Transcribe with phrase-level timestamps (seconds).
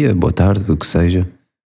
[0.00, 1.30] Dia, boa tarde, o que seja.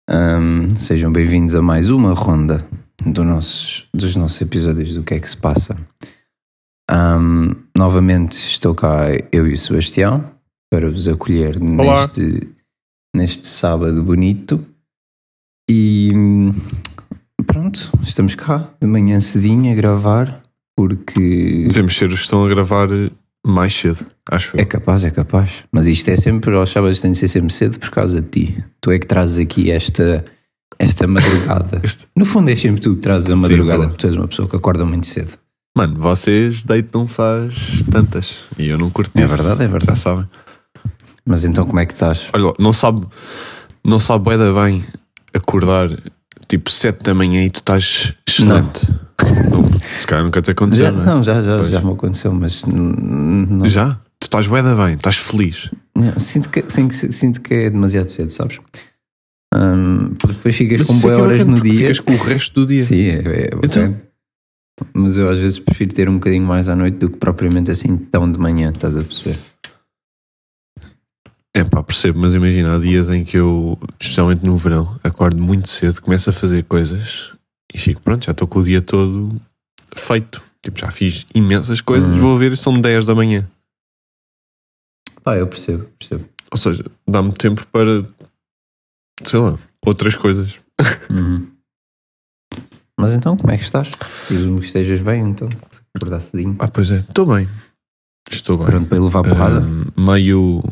[0.09, 2.58] Ahm, sejam bem-vindos a mais uma ronda
[3.05, 5.77] do nossos, dos nossos episódios do que é que se passa.
[6.91, 10.30] Ahm, novamente estou cá eu e o Sebastião
[10.70, 12.02] para vos acolher Olá.
[12.02, 12.49] neste,
[13.16, 14.62] neste sábado bonito.
[15.71, 16.12] E
[17.46, 20.44] pronto, estamos cá de manhã cedinho a gravar
[20.76, 22.90] porque Devemos ser os que estão a gravar
[23.46, 24.62] mais cedo, acho eu.
[24.62, 25.64] É capaz, é capaz.
[25.72, 28.63] Mas isto é sempre, aos sábados tem de ser sempre cedo por causa de ti.
[28.82, 30.26] Tu é que trazes aqui esta,
[30.77, 31.79] esta madrugada.
[31.84, 34.27] Este- No fundo é sempre tu que trazes a Sim, madrugada, porque tu és uma
[34.27, 35.38] pessoa que acorda muito cedo.
[35.77, 39.35] Mano, vocês deitam-se às tantas e eu não curto É isso.
[39.35, 39.91] verdade, é verdade.
[39.91, 40.27] Já sabem.
[41.26, 42.27] Mas então como é que estás?
[42.34, 43.05] Olha, não sabe,
[43.85, 44.84] não sabe bem
[45.34, 45.90] acordar
[46.48, 48.87] tipo 7 da manhã e tu estás excelente.
[49.51, 49.63] Não,
[49.99, 51.05] se calhar nunca te aconteceu, Já, não é?
[51.05, 51.71] não, já, já, Pois.
[51.71, 53.95] já me aconteceu, mas não, Já?
[54.20, 55.70] Tu estás bué da bem, estás feliz.
[55.95, 58.59] não, sinto, que, que- sinto que é demasiado cedo, sabes?
[60.20, 61.73] Porque depois ficas Mas com é boas é horas no dia.
[61.73, 62.84] Ficas com o resto do dia.
[62.84, 63.59] Sim, é, é Então?
[63.61, 64.01] bacana.
[64.94, 67.97] Mas eu às vezes prefiro ter um bocadinho mais à noite do que propriamente assim
[67.97, 69.38] tão de manhã, estás a perceber?
[71.58, 75.68] É pá, percebo, mas imagina, há dias em que eu, especialmente no verão, acordo muito
[75.68, 77.31] cedo, começo a fazer coisas
[77.74, 79.41] e fico, pronto, já estou com o dia todo
[79.96, 80.44] feito.
[80.62, 82.19] Tipo, já fiz imensas coisas, Hum.
[82.19, 83.50] vou ver e são 10 da manhã.
[85.24, 86.30] Pá, eu percebo, percebo.
[86.52, 88.08] Ou seja, dá-me tempo para,
[89.24, 90.59] sei lá, outras coisas.
[91.09, 91.47] Uhum.
[93.00, 93.90] Mas então, como é que estás?
[94.30, 96.56] Diz-me que estejas bem, então, se acordar cedinho.
[96.59, 97.50] Ah, pois é, estou bem.
[98.29, 98.67] Estou bem.
[98.67, 99.59] Pronto para ir levar porrada.
[99.59, 100.63] Ahm, meio.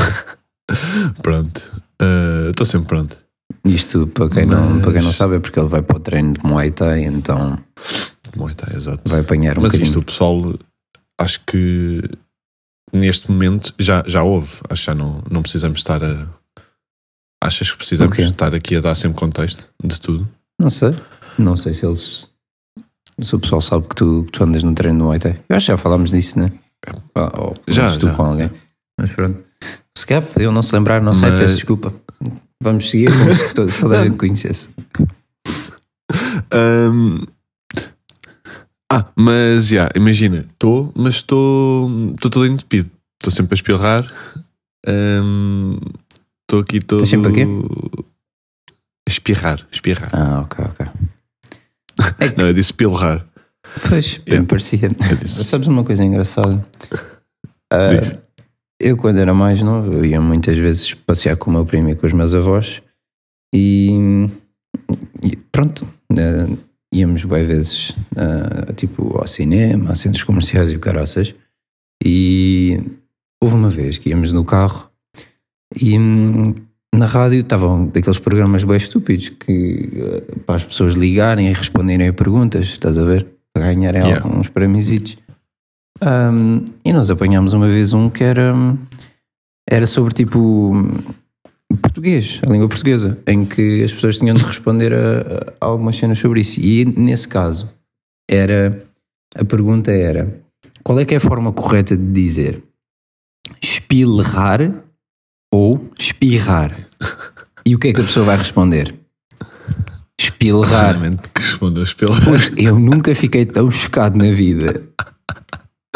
[1.22, 1.70] pronto.
[2.00, 3.16] Ah, Estou sempre pronto.
[3.64, 6.00] Isto, para quem, não, mas- para quem não sabe, é porque ele vai para o
[6.00, 7.58] treino de Muay Thai, então
[8.36, 9.02] Muay Thai, exato.
[9.10, 9.86] vai apanhar um Mas bocadinho.
[9.88, 10.54] isto, o pessoal,
[11.20, 12.00] acho que
[12.92, 14.60] neste momento já, já houve.
[14.70, 16.26] Acho que já não, não precisamos estar a.
[17.42, 18.22] Achas que precisamos O quê?
[18.22, 20.28] estar aqui a dar sempre contexto de tudo?
[20.60, 20.94] Não sei.
[21.38, 22.28] Não sei se eles.
[23.20, 25.40] Se o pessoal sabe que tu, que tu andas no treino do Muay Thai.
[25.48, 26.50] Eu acho que já falámos disso, né?
[27.14, 28.14] Ou pelo Já, menos tu já.
[28.14, 28.50] com alguém.
[28.98, 29.42] Mas pronto.
[29.96, 31.92] Se calhar podiam não se lembrar, não sei, Mas- peço desculpa.
[32.62, 34.70] Vamos seguir como se to- se toda a gente conhecesse.
[36.50, 37.24] Ahm,
[38.92, 41.88] Ah, mas já, imagina, estou, mas estou
[42.20, 42.90] todo entupido.
[43.20, 44.02] Estou sempre a espirrar.
[46.42, 47.04] Estou aqui todo.
[47.04, 47.46] Estás sempre a quê?
[49.06, 50.08] A espirrar, espirrar.
[50.12, 50.86] Ah, ok, ok.
[52.36, 53.24] Não, eu disse pilrar.
[53.88, 54.48] Pois, bem Yeah.
[54.48, 54.88] parecia.
[55.22, 55.28] Eu.
[55.44, 56.66] Sabes uma coisa engraçada?
[57.70, 58.18] Diz.
[58.80, 61.94] Eu, quando era mais novo, eu ia muitas vezes passear com o meu primo e
[61.94, 62.82] com os meus avós
[63.54, 64.26] e,
[65.22, 66.48] e pronto, ah,
[66.92, 71.34] íamos bem vezes ah, tipo ao cinema, a centros comerciais e o caraças.
[72.02, 72.80] E
[73.42, 74.88] houve uma vez que íamos no carro
[75.78, 76.54] e hum,
[76.94, 82.08] na rádio estavam daqueles programas bem estúpidos que ah, para as pessoas ligarem e responderem
[82.08, 83.26] a perguntas, estás a ver?
[83.52, 84.24] Para ganharem Yeah.
[84.24, 84.88] alguns prémios.
[86.02, 88.54] Um, e nós apanhámos uma vez um que era,
[89.68, 90.72] era sobre tipo
[91.82, 96.18] português, a língua portuguesa, em que as pessoas tinham de responder a, a algumas cenas
[96.18, 96.58] sobre isso.
[96.60, 97.70] E nesse caso,
[98.28, 98.78] era
[99.34, 100.42] a pergunta era
[100.82, 102.62] qual é que é a forma correta de dizer
[103.62, 104.82] espilrar
[105.52, 106.76] ou espirrar?
[107.64, 108.94] E o que é que a pessoa vai responder?
[110.18, 110.86] Espilrar.
[110.86, 112.24] Raramente que respondeu espirrar.
[112.24, 114.82] Pois, eu nunca fiquei tão chocado na vida.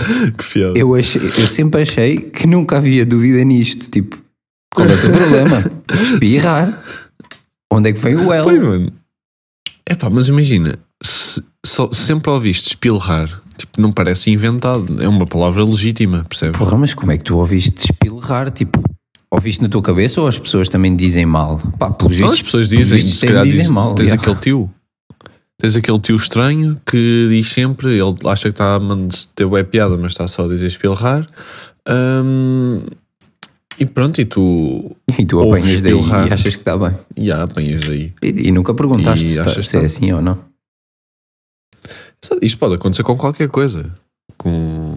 [0.36, 0.76] que fiado.
[0.76, 3.90] Eu, achei, eu sempre achei que nunca havia dúvida nisto.
[3.90, 4.18] Tipo,
[4.74, 5.64] qual é o teu problema?
[6.12, 6.82] Espirrar.
[7.72, 8.44] Onde é que vem o L?
[8.44, 8.92] Pois, mano.
[9.86, 15.26] É pá, mas imagina, se, só, sempre ouviste espilrar, tipo, não parece inventado, é uma
[15.26, 16.56] palavra legítima, percebes?
[16.56, 18.50] Porra, mas como é que tu ouviste espilrar?
[18.50, 18.82] Tipo,
[19.30, 21.58] ouviste na tua cabeça ou as pessoas também dizem mal?
[21.78, 23.94] Pá, pelos vistos, as pessoas dizem, se calhar dizem dizem, mal.
[23.94, 24.14] tens já.
[24.14, 24.70] aquele tio,
[25.64, 28.80] tens aquele tio estranho que diz sempre, ele acha que está a
[29.34, 31.26] ter web piada, mas está só a dizer espilrar.
[31.88, 32.84] Hum,
[33.78, 36.98] e pronto, e tu E tu apanhas daí e achas que está bem.
[37.16, 38.12] já apanhas aí.
[38.22, 40.38] E, e nunca perguntaste E se, está- achas se é que assim ou não.
[42.42, 43.90] Isto pode acontecer com qualquer coisa.
[44.36, 44.94] Com...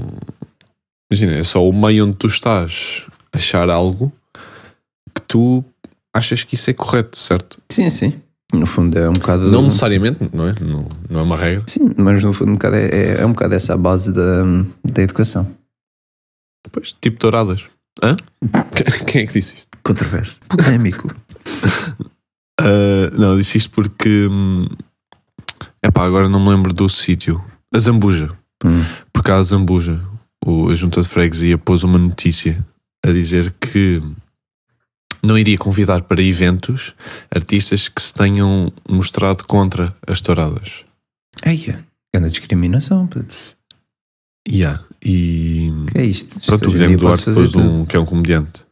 [1.10, 4.12] Imagina, é só o meio onde tu estás achar algo
[5.16, 5.64] que tu
[6.14, 7.62] achas que isso é correto, certo?
[7.70, 8.22] Sim, sim.
[8.54, 9.50] No fundo é um bocado.
[9.52, 10.56] Não necessariamente, não é?
[10.62, 11.64] Não, não é uma regra.
[11.68, 14.44] Sim, mas no fundo um bocado é, é, é um bocado essa a base da,
[14.84, 15.52] da educação.
[16.66, 17.66] Depois, tipo touradas.
[18.02, 18.16] Hã?
[19.08, 19.68] Quem é que disse isto?
[19.84, 20.38] Controverso.
[20.50, 21.14] Polémico.
[22.60, 24.28] Ah, não, eu disse isto porque.
[25.84, 27.40] É pá, agora não me lembro do sítio.
[27.72, 28.32] A Zambuja.
[28.66, 28.84] Hum.
[29.14, 30.02] Porque a Zambuja,
[30.44, 32.66] o- a junta de freguesia, pôs uma notícia
[33.06, 34.02] a dizer que
[35.24, 36.94] não iria convidar para eventos
[37.34, 40.84] artistas que se tenham mostrado contra as touradas.
[41.46, 43.08] Eia, grande discriminação.
[43.08, 43.34] puto.
[44.48, 44.84] Yeah.
[45.04, 46.42] E que é isto?
[46.46, 48.64] pronto, o Guilherme Duarte pôs um, que é um comediante,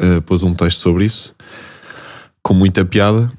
[0.00, 1.34] eh, pôs um texto sobre isso,
[2.42, 3.30] com muita piada,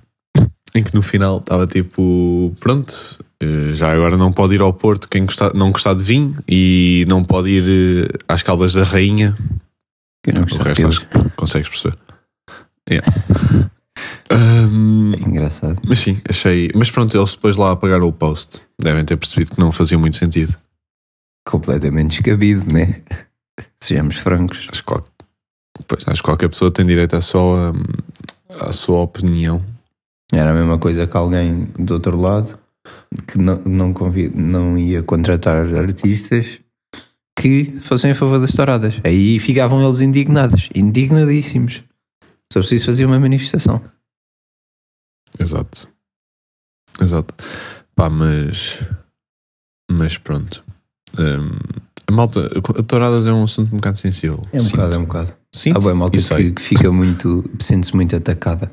[0.73, 2.93] em que no final estava tipo, pronto,
[3.41, 7.05] eh, já agora não pode ir ao Porto quem gostar, não gostar de vinho e
[7.07, 9.37] não pode ir eh, às Caldas da Rainha.
[10.25, 11.97] Que não o resto acho que consegues perceber.
[12.89, 13.05] Yeah.
[14.29, 15.79] Ahm, Engraçado.
[15.87, 16.71] mas sim, achei.
[16.75, 18.59] Mas pronto, eles depois lá apagaram o post.
[18.81, 20.55] Devem ter percebido que não fazia muito sentido.
[21.47, 23.01] Completamente descabido, né?
[23.79, 24.67] Sejamos francos.
[24.71, 25.05] Acho que, qual-
[25.87, 27.71] pois, acho que qualquer pessoa tem direito à sua,
[28.59, 29.63] à sua opinião.
[30.33, 32.57] Era a mesma coisa que alguém do outro lado
[33.27, 36.59] que não, não, convi- não ia contratar artistas
[37.37, 38.99] que fossem a favor das touradas.
[39.03, 41.83] Aí ficavam eles indignados, indignadíssimos.
[42.51, 43.81] Só preciso fazer uma manifestação.
[45.39, 45.87] Exato.
[47.01, 47.33] Exato.
[47.95, 48.79] Pá, mas.
[49.91, 50.63] Mas pronto.
[51.17, 51.57] Hum,
[52.07, 52.49] a malta.
[52.79, 54.41] A touradas é um assunto um bocado sensível.
[54.53, 54.71] É um Sinto.
[54.77, 55.33] bocado, é um bocado.
[55.53, 56.37] Sinto Há boa malta e sei.
[56.37, 58.71] que, que fica muito, sente-se muito atacada.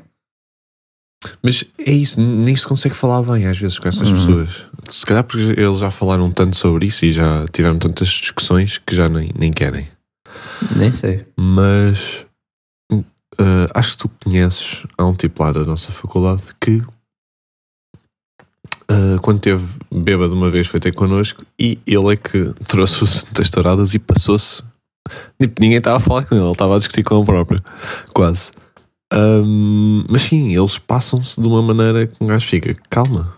[1.41, 4.15] Mas é isso, nem se consegue falar bem às vezes com essas Uhum.
[4.15, 4.63] pessoas.
[4.89, 8.95] Se calhar porque eles já falaram tanto sobre isso e já tiveram tantas discussões que
[8.95, 9.87] já nem, nem querem.
[10.75, 11.25] Nem sei.
[11.37, 12.25] Mas
[12.91, 16.81] eh, acho que tu conheces, há um tipo lá da nossa faculdade que
[18.89, 23.03] eh, quando teve bêbado uma vez foi ter connosco e ele é que trouxe o
[23.05, 24.61] assunto das touradas e passou-se.
[25.39, 27.59] Tipo, ninguém estava a falar com ele, ele estava a discutir com ele próprio.
[28.13, 28.51] Quase.
[29.13, 33.37] Ahm, mas sim, eles passam-se de uma maneira que um gajo fica, calma.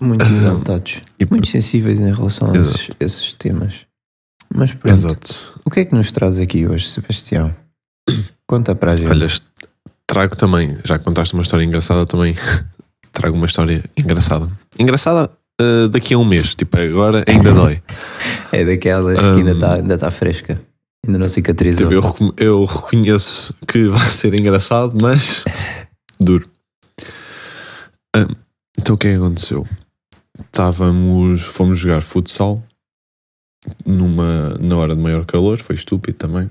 [0.00, 1.00] Muito exaltados.
[1.18, 3.86] E Muito sensíveis em relação a esses, esses temas.
[4.52, 4.94] Mas pronto.
[4.94, 5.34] Exato.
[5.64, 7.54] O que é que nos traz aqui hoje, Sebastião?
[8.46, 9.08] Conta para a gente.
[9.08, 9.26] Olha,
[10.06, 12.34] trago também, já contaste uma história engraçada, também
[13.12, 14.50] trago uma história engraçada.
[14.78, 15.30] Engraçada
[15.60, 17.82] eh, daqui a um mês, tipo, agora ainda dói.
[18.52, 20.60] É daquelas que ainda está ainda tá fresca.
[21.06, 21.88] Ainda não cicatrizou.
[21.88, 25.44] Tipo, eu, eu reconheço que vai ser engraçado, mas
[26.20, 26.48] duro.
[28.14, 28.28] Ah,
[28.78, 29.66] então o que é que aconteceu?
[30.38, 32.62] Estávamos, fomos jogar futsal
[33.84, 36.50] numa, na hora de maior calor, foi estúpido também.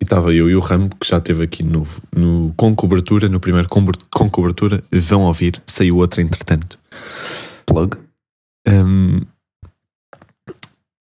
[0.00, 3.38] E estava eu e o Rambo, que já esteve aqui no, no, com cobertura, no
[3.38, 6.78] primeiro com, com cobertura, vão ouvir, saiu outro entretanto.
[7.66, 7.98] Plug.
[8.66, 9.20] Hum,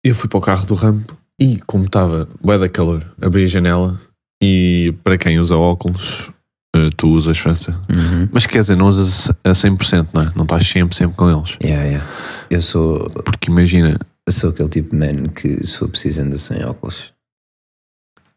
[0.02, 3.46] eu fui para o carro do rampo e, como estava bué da calor, abri a
[3.46, 4.00] janela
[4.42, 6.30] e, para quem usa óculos,
[6.74, 7.78] eh, tu usas França.
[7.88, 8.28] Uhum.
[8.32, 10.32] Mas quer dizer, não usas a 100%, não é?
[10.34, 11.56] Não estás sempre, sempre com eles.
[11.62, 12.06] Yeah, yeah.
[12.50, 16.38] Eu sou, Porque imagina, eu sou aquele tipo de man que se for preciso anda
[16.38, 17.12] sem óculos.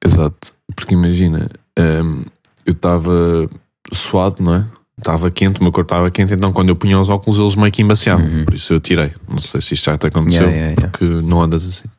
[0.04, 2.24] exato, porque imagina, hum,
[2.66, 3.50] eu estava
[3.92, 4.66] suado, não é?
[4.98, 7.72] Estava quente, o meu corpo estava quente, então quando eu punha os óculos eles meio
[7.72, 8.26] que embaciavam.
[8.26, 8.46] Uhum.
[8.46, 9.12] Por isso eu tirei.
[9.28, 10.48] Não sei se isto já te aconteceu.
[10.48, 10.90] Yeah.
[10.90, 11.90] porque não andas assim.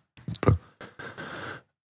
[0.41, 0.59] Pronto.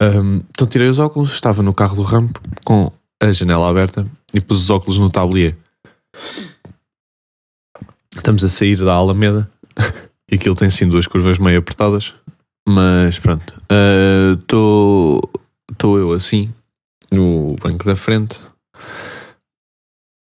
[0.02, 2.90] Ahm, então tirei os óculos, estava no carro do rampo com
[3.22, 4.04] a janela aberta
[4.34, 5.56] e pus os óculos no tablier.
[8.16, 9.48] Estamos a sair da Alameda
[10.28, 12.12] e aquilo tem sim duas curvas meio apertadas,
[12.68, 13.54] mas pronto.
[15.70, 16.52] Estou eu assim
[17.12, 18.40] no banco da frente,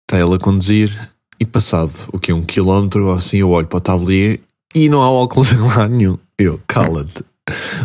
[0.04, 3.78] está ele a conduzir e passado o que um quilómetro ou assim eu olho para
[3.78, 4.40] o tablier
[4.76, 6.20] e não há óculos em lá nenhum.
[6.38, 7.24] Eu, cala-te.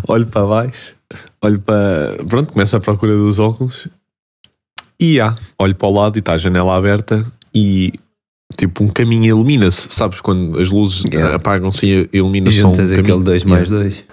[0.07, 0.98] Olho para baixo,
[1.43, 2.17] olho para.
[2.29, 3.89] Pronto, começo a procura dos óculos
[5.01, 5.35] e há.
[5.59, 7.25] Olho para o lado e está a janela aberta
[7.55, 7.93] e
[8.57, 9.87] tipo um caminho ilumina-se.
[9.91, 11.37] Sabes quando as luzes Yeah.
[11.37, 13.25] apagam-se e ilumina-se um juntas aquele caminho?
[13.25, 13.57] 2 Yeah.
[13.57, 14.05] mais 2.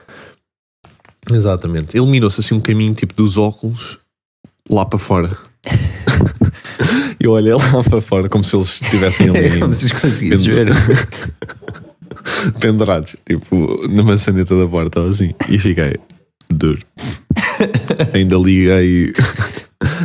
[1.31, 1.97] Exatamente.
[1.97, 3.97] Iluminou-se assim um caminho tipo dos óculos
[4.69, 5.37] lá para fora.
[7.19, 9.47] Eu olhei lá para fora como se eles estivessem ali.
[9.47, 10.67] É como se os conseguisses ver.
[12.59, 15.33] pendurados, tipo, na maçaneta da porta assim.
[15.49, 15.95] E fiquei
[16.49, 16.79] duro.
[18.13, 19.13] ainda liguei.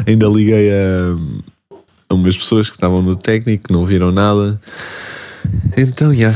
[0.07, 1.77] ainda liguei a,
[2.09, 4.61] a umas pessoas que estavam no técnico, não viram nada.
[5.77, 6.35] Então, já.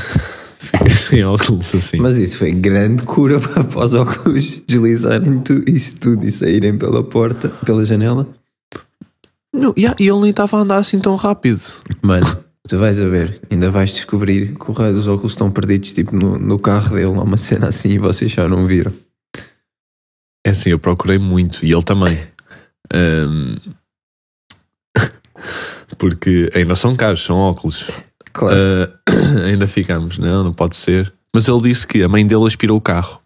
[0.58, 1.98] Fiquei sem óculos assim.
[1.98, 7.02] Mas isso foi grande cura para os óculos deslizarem tu, isso tudo e saírem pela
[7.02, 8.26] porta, pela janela.
[9.52, 11.60] Não, yeah, e ele nem estava a andar assim tão rápido.
[12.02, 12.26] Mano,
[12.66, 16.14] tu vais a ver, ainda vais descobrir que o raio dos óculos estão perdidos, tipo
[16.16, 18.92] no, no carro dele, há uma cena assim e vocês já não viram.
[20.46, 22.16] É assim, eu procurei muito e ele também.
[22.92, 23.56] Ahm,
[25.98, 27.88] porque ainda são caros, são óculos.
[28.32, 28.56] Claro.
[28.56, 29.00] Ah,
[29.46, 31.12] ainda ficamos, não, não pode ser.
[31.34, 33.20] Mas ele disse que a mãe dele aspirou o carro.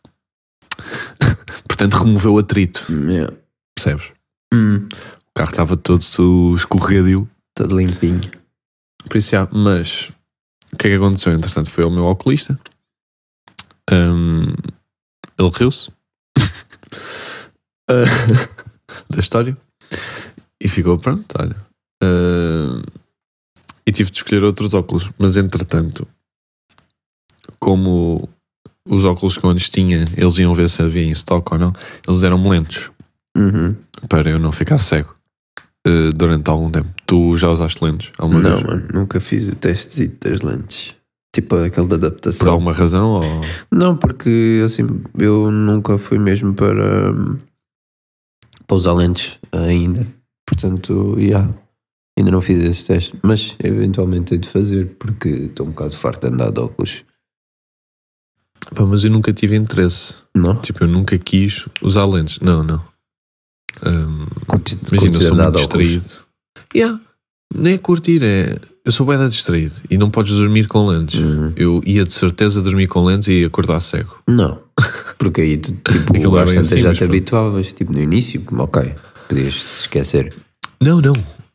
[1.67, 3.33] Portanto, removeu o atrito, Yeah.
[3.75, 4.07] percebes?
[4.53, 6.03] Hum, O carro estava todo
[6.57, 7.29] escorregadio.
[7.55, 8.31] todo limpinho.
[9.09, 10.11] Por isso, já, mas
[10.73, 11.33] o que é que aconteceu?
[11.33, 12.59] Entretanto, foi ao meu oculista.
[13.91, 14.53] Hum,
[15.39, 15.91] ele riu-se
[17.89, 18.05] Ah,
[19.09, 19.57] da história
[20.61, 21.27] e ficou pronto.
[21.39, 21.57] Olha,
[22.03, 22.83] Ah,
[23.87, 26.07] e tive de escolher outros óculos, mas entretanto,
[27.59, 28.29] como
[28.87, 31.73] os óculos que eu antes tinha, eles iam ver se havia em estoque ou não,
[32.07, 32.91] eles eram lentes
[33.37, 33.77] Uhum.
[34.09, 35.15] para eu não ficar cego
[35.87, 36.89] ah, durante algum tempo.
[37.07, 38.67] Tu já usaste lentes alguma Não, vez?
[38.67, 40.95] mano, nunca fiz o teste das lentes.
[41.35, 42.53] Tipo aquele de Por adaptação.
[42.53, 43.11] alguma razão?
[43.13, 43.23] Ou...
[43.71, 44.83] Não, porque assim,
[45.19, 47.39] eu nunca fui mesmo para, hum,
[48.67, 50.07] para usar lentes ainda.
[50.47, 51.53] Portanto, yeah,
[52.19, 53.19] ainda não fiz esse teste.
[53.23, 57.05] Mas eventualmente hei de fazer, porque estou um bocado farto de andar de óculos.
[58.75, 60.15] Pá, mas eu nunca tive interesse.
[60.35, 60.61] Não?
[60.61, 62.41] Tipo, eu nunca quis usar lentes.
[62.41, 62.83] Não, não.
[64.47, 66.05] Curtes, imagina, eu curtes sou andar muito distraído.
[66.75, 67.01] Yeah.
[67.55, 68.59] Nem é curtir, é.
[68.89, 71.21] Eu sou bem distraído e não podes dormir com lentes.
[71.21, 71.53] Uhum.
[71.55, 74.17] Eu ia de certeza dormir com lentes e acordar cego.
[74.27, 74.61] Não,
[75.19, 77.11] porque aí tu, tipo, é tantas assim, já te pronto.
[77.11, 77.73] habituavas.
[77.75, 78.95] Tipo, no início, ok,
[79.29, 80.35] podias esquecer.
[80.81, 81.13] Não, não.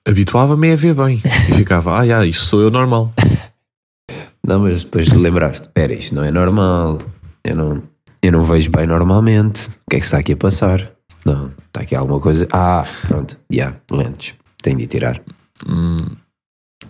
[0.08, 1.24] Habituava-me a ver bem.
[1.50, 3.12] E ficava, ah, já, isto sou eu normal.
[4.46, 7.00] Não, mas depois lembraste, espera, isto não é normal.
[7.46, 7.84] Eu não,
[8.22, 9.70] eu não vejo bem normalmente.
[9.70, 10.92] O que é que está aqui a passar?
[11.25, 12.46] Não, está aqui alguma coisa.
[12.52, 14.36] Ah, pronto, já, lentes.
[14.62, 15.22] Tenho de tirar.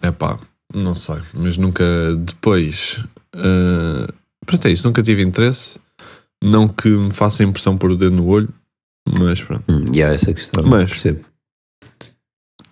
[0.03, 0.39] É pá,
[0.74, 1.22] não sei.
[1.33, 1.83] Mas nunca.
[2.17, 3.03] Depois.
[3.36, 4.07] ah,
[4.45, 4.86] pronto, é isso.
[4.88, 5.79] Nunca tive interesse.
[6.43, 8.50] Não que me faça impressão pôr o dedo no olho.
[9.12, 9.63] Mas pronto.
[9.69, 11.25] Hum, e há essa questão, Mas- percebo.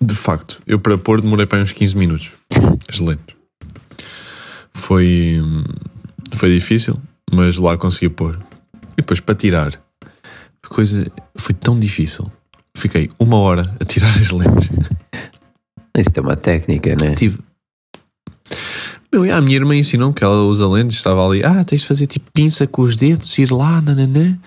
[0.03, 2.31] De facto, eu para pôr demorei para uns 15 minutos.
[2.89, 3.35] As lentes.
[4.73, 5.38] Foi,
[6.33, 7.00] foi difícil,
[7.31, 8.39] mas lá consegui pôr.
[8.93, 9.79] E depois para tirar,
[10.67, 12.31] coisa foi tão difícil.
[12.75, 14.69] Fiquei uma hora a tirar as lentes.
[15.98, 17.15] Isso tem uma técnica, né?
[17.15, 17.39] Tive.
[19.12, 21.88] Meu, e a minha irmã ensinou que ela usa lentes, estava ali, ah, tens de
[21.88, 24.39] fazer tipo pinça com os dedos, ir lá, nananã.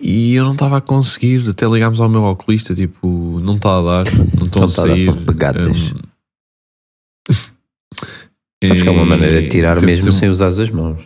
[0.00, 3.82] E eu não estava a conseguir, até ligámos ao meu oculista, tipo, não está a
[3.82, 4.04] dar,
[4.36, 5.12] não estão a sair.
[5.12, 5.92] para pegadas.
[5.92, 6.10] hum.
[8.64, 11.02] Sabes que há uma maneira de tirar mesmo sem usar as mãos.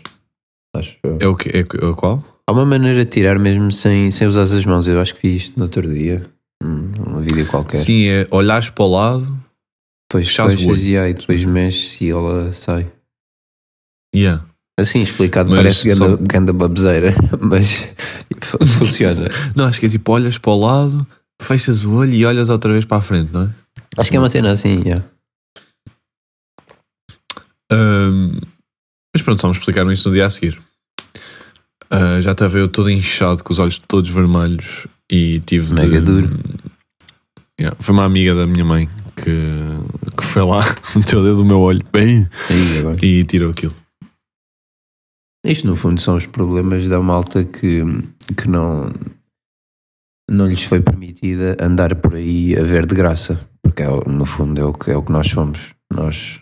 [0.75, 0.99] Acho.
[1.21, 1.49] É o que?
[1.51, 2.23] É, é o qual?
[2.47, 4.87] Há uma maneira de tirar mesmo sem, sem usar as mãos.
[4.87, 6.27] Eu acho que vi isto no outro dia.
[7.25, 7.77] Um vídeo qualquer.
[7.79, 9.39] Sim, é olhares para o lado.
[10.09, 12.91] depois fechas e aí depois mexes e ela sai.
[14.15, 14.45] Yeah.
[14.79, 17.87] Assim explicado Mas parece ganda, só- ganda baboseira, mas
[18.43, 19.29] fu- funciona.
[19.55, 21.07] Não, acho que é tipo, olhas para o lado,
[21.41, 23.51] fechas o olho e olhas outra vez para a frente, não é?
[23.97, 25.05] Acho que é uma cena assim, yeah.
[27.71, 28.41] Ahm,
[29.15, 30.61] mas pronto, vamos explicar isso no dia a seguir.
[31.91, 36.05] Ah, já estava eu todo inchado, com os olhos todos vermelhos e tive Mega de-
[36.05, 36.31] duro.
[37.61, 39.31] Yeah, Foi uma amiga da minha mãe que,
[40.17, 40.63] que foi lá,
[40.97, 42.99] meteu o dedo no meu olho bem Aí, agora.
[43.05, 43.75] e tirou aquilo.
[45.47, 47.83] Isto no fundo são os problemas da malta que,
[48.37, 48.91] que não,
[50.29, 53.39] não lhes foi permitida andar por aí a ver de graça.
[53.63, 55.75] Porque é, no fundo é o, que, é o que nós somos.
[55.93, 56.41] Nós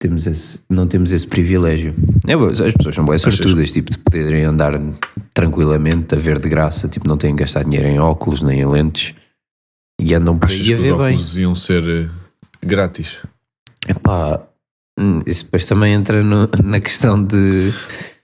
[0.00, 1.94] temos esse, não temos esse privilégio.
[2.28, 4.74] É, as pessoas são boas Achas- sortudas, tipo, de poderem andar
[5.32, 8.66] tranquilamente a ver de graça, tipo, não têm que gastar dinheiro em óculos nem em
[8.66, 9.14] lentes
[10.02, 11.06] e andam por Achas aí a os ver bem.
[11.12, 12.08] óculos iam ser eh,
[12.66, 13.16] grátis?
[13.86, 14.40] Epá,
[14.98, 17.72] hum, isso depois também entra no- na questão de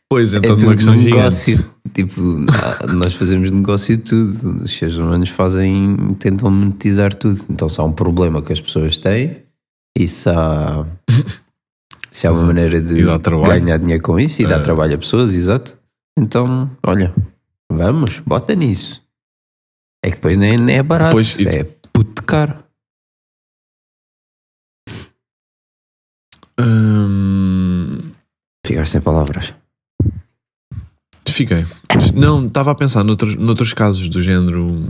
[0.08, 1.56] Pois, é então tudo numa questão negócio.
[1.56, 1.76] gigante.
[1.94, 4.64] Tipo, ah, nós fazemos negócio de tudo.
[4.64, 7.42] Os seres humanos fazem, tentam monetizar tudo.
[7.48, 9.38] Então, se há um problema que as pessoas têm
[9.98, 10.84] e se há,
[12.10, 12.46] se há uma Exato.
[12.54, 13.02] maneira de E
[13.48, 14.62] ganhar dinheiro com isso e dar Ah.
[14.62, 15.76] trabalho a pessoas, exato.
[16.18, 17.14] Então, olha,
[17.72, 19.02] vamos, bota nisso.
[20.06, 22.62] É que depois nem, nem é barato, Pois, e- é puto de caro.
[26.76, 28.12] Hum,
[28.66, 29.54] Ficar sem palavras.
[31.28, 31.64] Fiquei.
[32.14, 34.86] Não, estava a pensar noutros, noutros casos do género.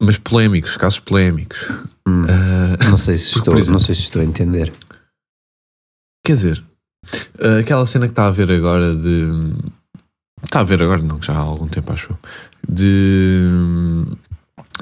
[0.00, 1.58] Mas polémicos, casos polémicos.
[2.06, 4.72] Hum, Ah, não, sei se estou, exemplo- não sei se estou a entender.
[6.24, 6.64] quer dizer,
[7.40, 9.24] ah, aquela cena que está a ver agora de.
[10.42, 12.18] Está a ver agora, não, já há algum tempo acho eu.
[12.68, 13.46] De.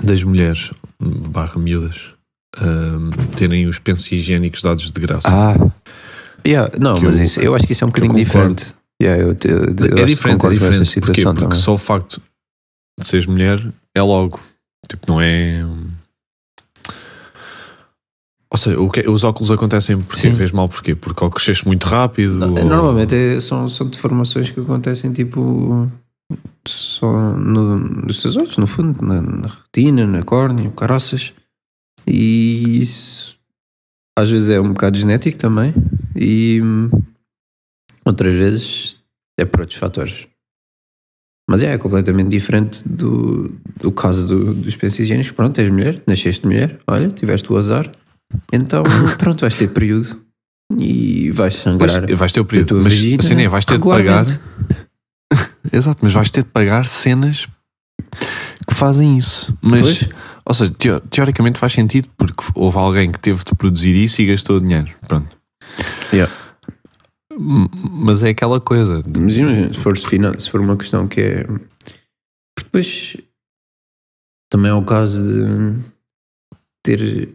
[0.02, 1.96] Das mulheres, barra miúdas,
[2.56, 5.28] ah, terem os pensos higiênicos dados de graça.
[5.28, 5.54] Ah,
[6.46, 8.72] yeah, não, Que mas eu- isso, eu acho que isso é um bocadinho diferente.
[9.02, 10.78] Yeah, eu, eu, é diferente, é diferente.
[11.00, 11.20] Porquê?
[11.20, 11.58] situação Porque também.
[11.58, 12.20] só o facto
[13.00, 13.60] de seres mulher
[13.94, 14.40] é logo.
[14.88, 15.64] Tipo, não é.
[18.50, 20.32] Ou seja, o que, os óculos acontecem porque Sim.
[20.32, 20.94] vês mal porquê?
[20.94, 22.40] Porque ou cresceste muito rápido.
[22.42, 25.90] ou- Normalmente é- são, são deformações que acontecem tipo
[26.66, 31.34] só no, nos teus olhos, no fundo, na, na retina, na córnea, caroças.
[32.06, 33.36] E isso
[34.18, 35.72] às vezes é um bocado genético também,
[36.16, 36.60] e
[38.04, 38.96] outras vezes
[39.38, 40.26] é por outros fatores.
[41.48, 43.48] Mas é, é completamente diferente do,
[43.80, 45.30] do caso do- dos pensos higiênicos.
[45.32, 47.90] Pronto, és mulher, nasceste mulher, olha, tiveste o azar,
[48.52, 48.82] então
[49.18, 50.22] pronto, vais ter período
[50.78, 52.00] e vais sangrar.
[52.06, 52.74] Vais, vais ter o período.
[52.76, 54.26] Mas vagina assim, vais ter de pagar.
[55.72, 57.46] Exato, mas vais ter de pagar cenas
[58.66, 59.56] que fazem isso.
[59.62, 60.10] Mas, Pois.
[60.44, 64.26] ou seja, teo- teoricamente faz sentido porque houve alguém que teve de produzir isso e
[64.26, 64.88] gastou dinheiro.
[65.06, 65.36] Pronto.
[66.12, 66.32] Yeah.
[67.38, 69.02] Mas é aquela coisa.
[69.06, 71.46] Mas imagina, se for, se for uma questão que é.
[72.58, 73.16] Depois
[74.50, 75.74] também é o caso de
[76.82, 77.28] ter.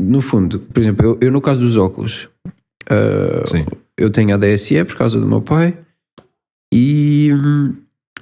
[0.00, 2.28] No fundo, por exemplo, eu, eu no caso dos óculos,
[3.50, 3.66] Sim.
[3.96, 5.76] eu tenho a DSE por causa do meu pai
[6.72, 7.74] e hum,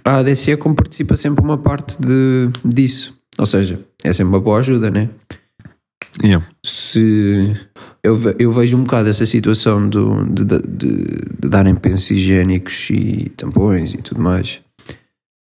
[0.05, 3.17] a ADSE como participa sempre uma parte de, disso.
[3.39, 5.09] Ou seja, é sempre uma boa ajuda, né?
[6.25, 6.45] Yeah.
[6.67, 7.55] se
[8.03, 12.89] eu, ve- eu vejo um bocado essa situação do, de, de, de- darem pensos higiênicos
[12.91, 14.61] e tampões e tudo mais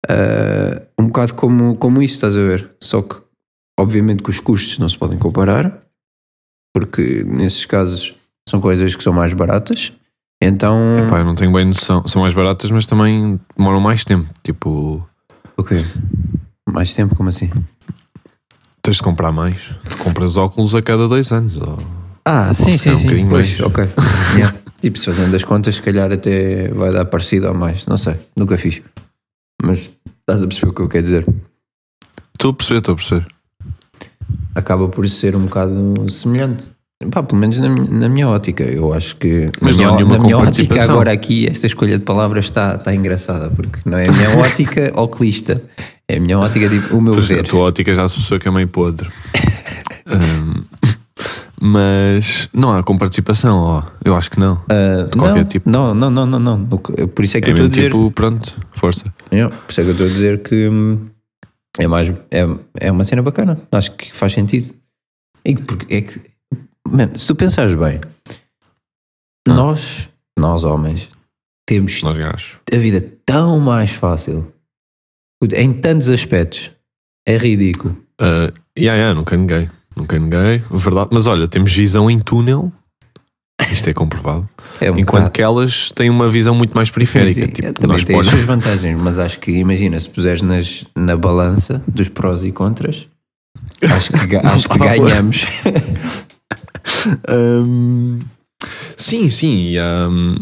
[0.08, 2.72] ah, um bocado como, como isso, estás a ver?
[2.80, 3.16] Só que
[3.78, 5.82] obviamente que os custos não se podem comparar
[6.74, 8.14] porque nesses casos
[8.48, 9.94] são coisas que são mais baratas
[10.44, 12.08] então Epá, eu não tenho bem noção.
[12.08, 14.28] São mais baratas, mas também demoram mais tempo.
[14.44, 15.08] Tipo,
[15.56, 15.86] o quê?
[16.68, 17.52] Mais tempo, como assim?
[18.82, 19.58] tens de comprar mais.
[20.00, 21.56] Compras óculos a cada dois anos.
[21.58, 21.78] ou-
[22.26, 23.28] Ah, sim, sim, sim.
[23.30, 23.62] Pois, mais.
[23.62, 23.88] ok.
[24.36, 24.58] Yeah.
[24.82, 27.86] Tipo, se fazendo as contas, se calhar até vai dar parecido ou mais.
[27.86, 28.82] Não sei, nunca fiz.
[29.62, 31.28] Mas estás a perceber o que eu quero dizer.
[32.34, 33.28] Estou a perceber, estou a perceber.
[34.56, 36.72] Acaba por ser um bocado semelhante.
[37.10, 38.64] Pá, pelo menos na, minha- na minha ótica.
[38.64, 39.50] Eu acho que.
[39.60, 42.94] Mas na não minha, na minha ótica, agora aqui, esta escolha de palavras está, está
[42.94, 43.50] engraçada.
[43.50, 45.64] Porque não é a minha ótica oclista.
[46.08, 47.40] É a minha ótica, tipo, o meu Pois ver.
[47.40, 49.10] a tua ótica já se percebeu que é meio podre.
[50.14, 50.64] Hum,
[51.62, 53.84] mas não há com participação, ó.
[54.04, 54.62] eu acho que não.
[54.70, 55.70] Ah, de qualquer não, tipo.
[55.70, 56.66] Não, não, não, não, não.
[56.66, 57.84] Por isso é que é eu estou a dizer.
[57.92, 59.06] tipo, pronto, força.
[59.32, 60.98] Yeah, por isso é que eu estou a dizer que hum,
[61.78, 62.42] é mais é,
[62.80, 63.60] é uma cena bacana.
[63.72, 64.74] Acho que faz sentido.
[65.46, 66.22] E porque é que,
[66.88, 68.00] mano, se tu pensares bem,
[69.48, 69.54] Ah.
[69.54, 71.10] nós, nós homens,
[71.66, 72.18] temos Nós
[72.74, 74.52] a vida tão mais fácil
[75.56, 76.72] em tantos aspectos.
[77.26, 77.96] É ridículo.
[78.20, 79.70] Uh, yeah, yeah, nunca neguei.
[79.96, 81.10] Nunca neguei, verdade.
[81.12, 82.72] Mas olha, temos visão em túnel.
[83.72, 84.48] Isto é comprovado.
[84.80, 87.34] É um Enquanto bocado- que elas têm uma visão muito mais periférica.
[87.42, 87.52] Sim, sim.
[87.52, 90.86] Tipo, também nós tem as pode- suas vantagens, mas acho que imagina, se puseres nas,
[90.96, 93.06] na balança dos prós e contras,
[93.84, 95.46] acho que, acho que ganhamos.
[97.30, 98.20] Hum,
[98.98, 99.76] sim, sim.
[99.80, 100.36] hum,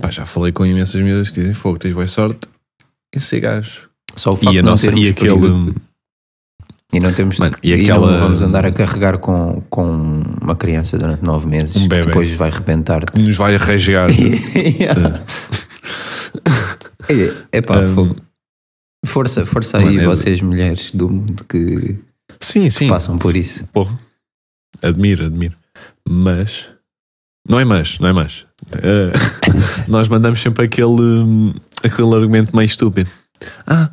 [0.00, 2.40] pá, já falei com imensas miúdas que dizem fogo, tens boa sorte
[3.14, 3.88] em ser gajo.
[4.16, 5.74] Só o facto E a nossa, e aquele.
[6.92, 10.22] E não temos Mano, de, e e aquela- não vamos andar a carregar com, com
[10.42, 13.06] uma criança durante nove meses Um que depois vai arrebentar.
[13.06, 14.10] que nos vai arranjar.
[17.50, 18.14] é pá, Um.
[19.06, 21.98] Força, força aí, mano, é- vocês mulheres do mundo que
[22.40, 22.88] sim, sim.
[22.88, 23.66] passam por isso.
[23.72, 23.98] Porra.
[24.82, 25.54] Admiro, admiro.
[26.08, 26.66] Mas.
[27.48, 28.44] Não é mas, não é mas.
[28.74, 29.12] Eh,
[29.88, 31.52] nós mandamos sempre aquele, hum,
[31.82, 33.10] aquele argumento meio estúpido.
[33.66, 33.90] Ah,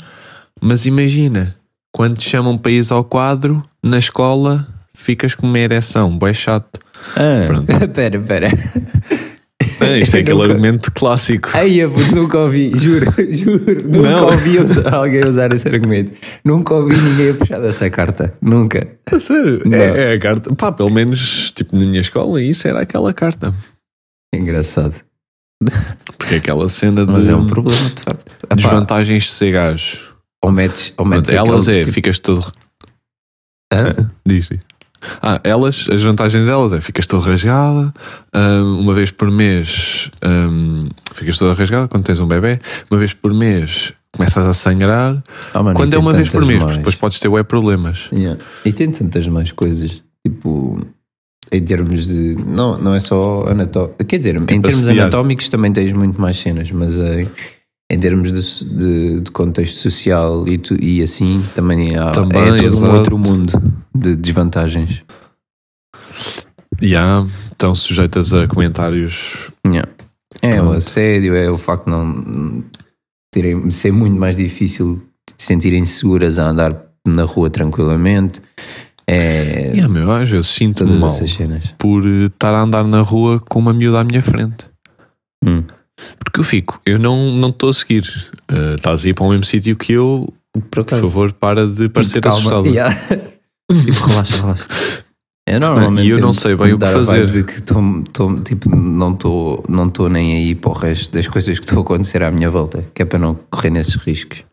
[0.62, 1.56] mas imagina,
[2.00, 6.80] quando te chamam para ir ao quadro, na escola, ficas com uma ereção, bué chato.
[7.14, 7.66] Ah, Pronto.
[7.94, 8.48] pera, pera.
[9.82, 11.50] É, isto é aquele nunca- argumento clássico.
[11.54, 14.26] Ai, eu nunca ouvi, juro, juro, nunca Não.
[14.28, 14.56] ouvi
[14.90, 16.14] alguém usar esse argumento.
[16.46, 18.34] Nunca ouvi ninguém a puxar dessa carta.
[18.42, 18.88] Nunca.
[19.12, 19.62] A sério?
[19.70, 20.56] É, é a carta.
[20.56, 23.54] Pá, pelo menos, tipo, na minha escola, isso era aquela carta.
[24.34, 24.96] Engraçado.
[26.18, 28.38] Porque é aquela cena de Mas é um problema, de facto.
[28.56, 30.09] Desvantagens de ser gajo.
[30.43, 32.52] Ou metes, ou metes Pronto, elas é, tipo- ficas todo.
[33.71, 34.10] Hã?
[34.25, 34.60] Diz, diz.
[35.21, 37.93] Ah, elas, as vantagens delas é ficas todo rasgada,
[38.36, 42.60] hum, uma vez por mês hum, ficas toda rasgada quando tens um bebê,
[42.91, 45.21] uma vez por mês começas a sangrar.
[45.54, 46.78] Ah, mano, quando é uma vez por mês, mais.
[46.78, 48.10] depois podes ter web problemas.
[48.12, 48.41] Yeah.
[48.65, 50.80] E tem tantas mais coisas, tipo,
[51.52, 52.36] em termos de.
[52.36, 54.04] Não, não é só anatómico.
[54.04, 57.30] Quer dizer, em termos anatómicos também tens muito mais cenas, mas em,
[57.91, 62.58] em termos de, de- de contexto social e, tu- e assim, também há Também, é
[62.58, 62.95] todo um exato.
[62.95, 63.54] outro mundo
[63.95, 65.02] de desvantagens.
[66.82, 69.52] E há, estão sujeitas a comentários.
[69.65, 69.89] Yeah.
[70.41, 72.63] É o assédio, é o facto de não
[73.34, 74.95] terem, de ser muito mais difícil
[75.28, 76.75] de se sentirem seguras a andar
[77.06, 78.41] na rua tranquilamente.
[79.08, 79.71] É.
[79.71, 81.12] Yeah, meu, às vezes sinto-me mal
[81.80, 84.67] por eh, estar a andar na rua com uma miúda à minha frente.
[85.43, 85.63] Hum.
[86.20, 88.04] Porque eu fico, eu não não estou a seguir.
[88.48, 90.32] Eh, estás a ir para o mesmo sítio que eu,
[90.72, 92.40] Por por favor, para de parecer Tipo, calma.
[92.40, 92.68] assustado.
[92.68, 92.96] Yeah.
[93.86, 95.04] tipo, relaxa, relaxa.
[95.48, 96.08] Eu normalmente.
[96.08, 97.26] E eu não sei bem o que fazer.
[97.28, 97.76] De que tô,
[98.14, 101.80] tô, tipo, não estou não tô nem aí para o resto das coisas que estão
[101.80, 104.44] a acontecer à minha volta, que é para não correr nesses riscos.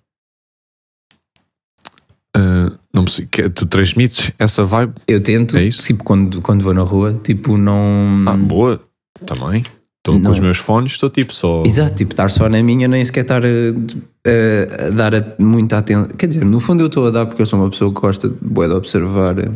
[2.37, 4.95] Eh, não me que- tu transmites essa vibe?
[5.07, 5.83] Eu tento, É isso?
[5.83, 8.25] tipo, quando, quando vou na rua, tipo, não.
[8.27, 8.81] Ah, boa,
[9.25, 9.65] também.
[10.15, 11.63] Estou com os meus fones, estou tipo só.
[11.67, 15.79] Exato, tipo, estar só na minha, nem sequer estar a, a- a dar a- muita
[15.79, 16.07] atenção.
[16.17, 18.29] Quer dizer, no fundo eu estou a dar porque eu sou uma pessoa que gosta
[18.29, 19.53] de, de observar a,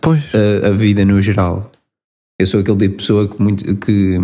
[0.00, 0.22] Pois.
[0.64, 1.70] a vida no geral.
[2.40, 4.18] Eu sou aquele tipo de pessoa que, muito, que,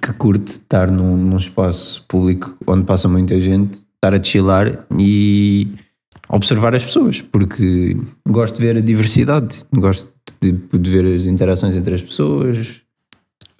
[0.00, 5.68] que curte estar num, num espaço público onde passa muita gente, estar a chilar e
[6.28, 7.96] observar as pessoas, porque
[8.28, 12.81] gosto de ver a diversidade, gosto de, de ver as interações entre as pessoas,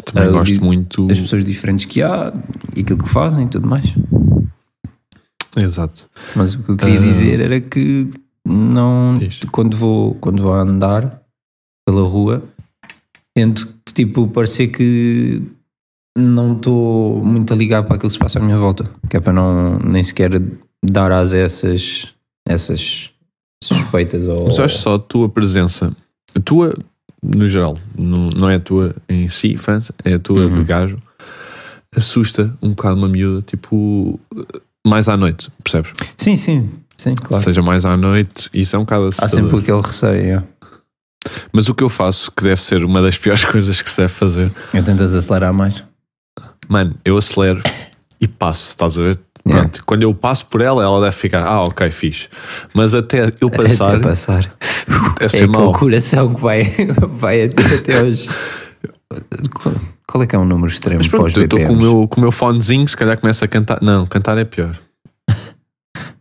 [0.05, 1.11] Também Ah, gosto muito.
[1.11, 2.33] as pessoas diferentes que há
[2.77, 3.85] e aquilo que fazem e tudo mais.
[5.57, 6.09] Exato.
[6.35, 7.03] Mas o que eu queria Ah.
[7.03, 8.09] dizer era que
[8.45, 9.41] não Diz.
[9.51, 11.21] quando vou quando vou andar
[11.87, 12.43] pela rua
[13.35, 15.43] tento tipo parecer que
[16.17, 19.21] não estou muito a ligar para aquilo que se passa à minha volta, que é
[19.21, 20.43] para não nem sequer
[20.85, 22.13] dar a essas
[22.47, 23.11] essas
[23.63, 25.95] suspeitas ou Mas acho só a tua presença,
[26.35, 26.75] a tua,
[27.23, 30.55] no geral, não, não é a tua em si, França, é a tua Uhum.
[30.57, 30.99] de gajo,
[31.95, 34.19] assusta um bocado uma miúda, tipo,
[34.87, 35.93] mais à noite, percebes?
[36.17, 37.43] Sim, sim, sim, claro.
[37.45, 39.41] Seja mais à noite, isso é um bocado Há assustador.
[39.45, 40.39] sempre aquele receio.
[40.39, 40.45] é.
[41.53, 44.13] Mas o que eu faço, que deve ser uma das piores coisas que se deve
[44.13, 45.85] fazer, Eu tentas acelerar mais.
[46.69, 47.63] mano, eu acelero
[48.21, 49.21] e passo, estás a ver?
[49.47, 49.63] Yeah.
[49.69, 52.29] Pronto, quando eu passo por ela, ela deve ficar, ah, ok, fixe.
[52.73, 54.55] Mas até eu passar, Até passar.
[55.21, 55.73] É aquele mau.
[55.73, 56.65] coração que vai,
[57.11, 58.29] vai até, até aos.
[60.07, 62.21] Qual- é que é um número extremo Mas pronto, eu estou com o meu, com
[62.21, 63.79] o meu fonezinho, se calhar começa a cantar.
[63.83, 64.79] Não, cantar é pior.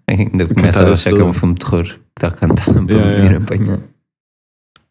[0.07, 2.81] Ainda começa a achar que é um filme de terror que está a cantar para
[2.95, 3.37] Yeah, me yeah.
[3.37, 3.79] apanhar.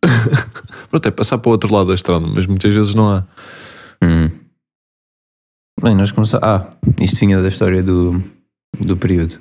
[0.91, 3.25] Pronto, é passar para o outro lado da estrada, mas muitas vezes não há.
[4.03, 4.31] Hum.
[5.83, 6.45] Bem, nós começamos.
[6.45, 8.23] Ah, isto vinha da história do,
[8.79, 9.41] do período.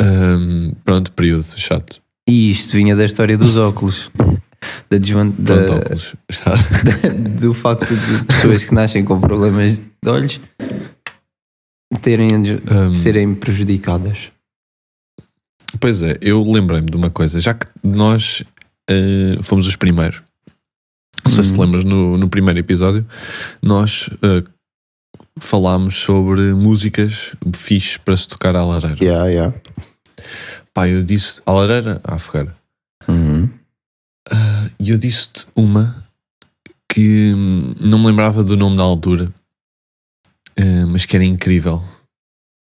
[0.00, 2.00] Ahm, pronto, período chato.
[2.28, 4.10] E isto vinha da história dos óculos.
[4.88, 6.14] Da desvan- da- óculos.
[7.40, 10.40] do facto de pessoas que nascem com problemas de olhos
[12.02, 14.30] terem Ahm, serem prejudicadas.
[15.80, 18.44] pois é, eu lembrei-me de uma coisa, já que nós
[18.88, 20.22] ah, fomos os primeiros.
[21.24, 21.60] Não sei se Hum.
[21.62, 23.04] lembras, no, no primeiro episódio,
[23.62, 24.42] nós ah,
[25.38, 29.02] falámos sobre músicas fixes para se tocar à lareira.
[29.02, 29.56] Yeah, yeah.
[30.74, 32.56] Pá, eu disse à lareira, à fogueira.
[33.08, 33.48] Uhum.
[34.30, 36.04] Ah, E eu disse-te uma
[36.92, 37.32] que
[37.80, 39.32] não me lembrava do nome na altura,
[40.58, 41.82] ah, mas que era incrível.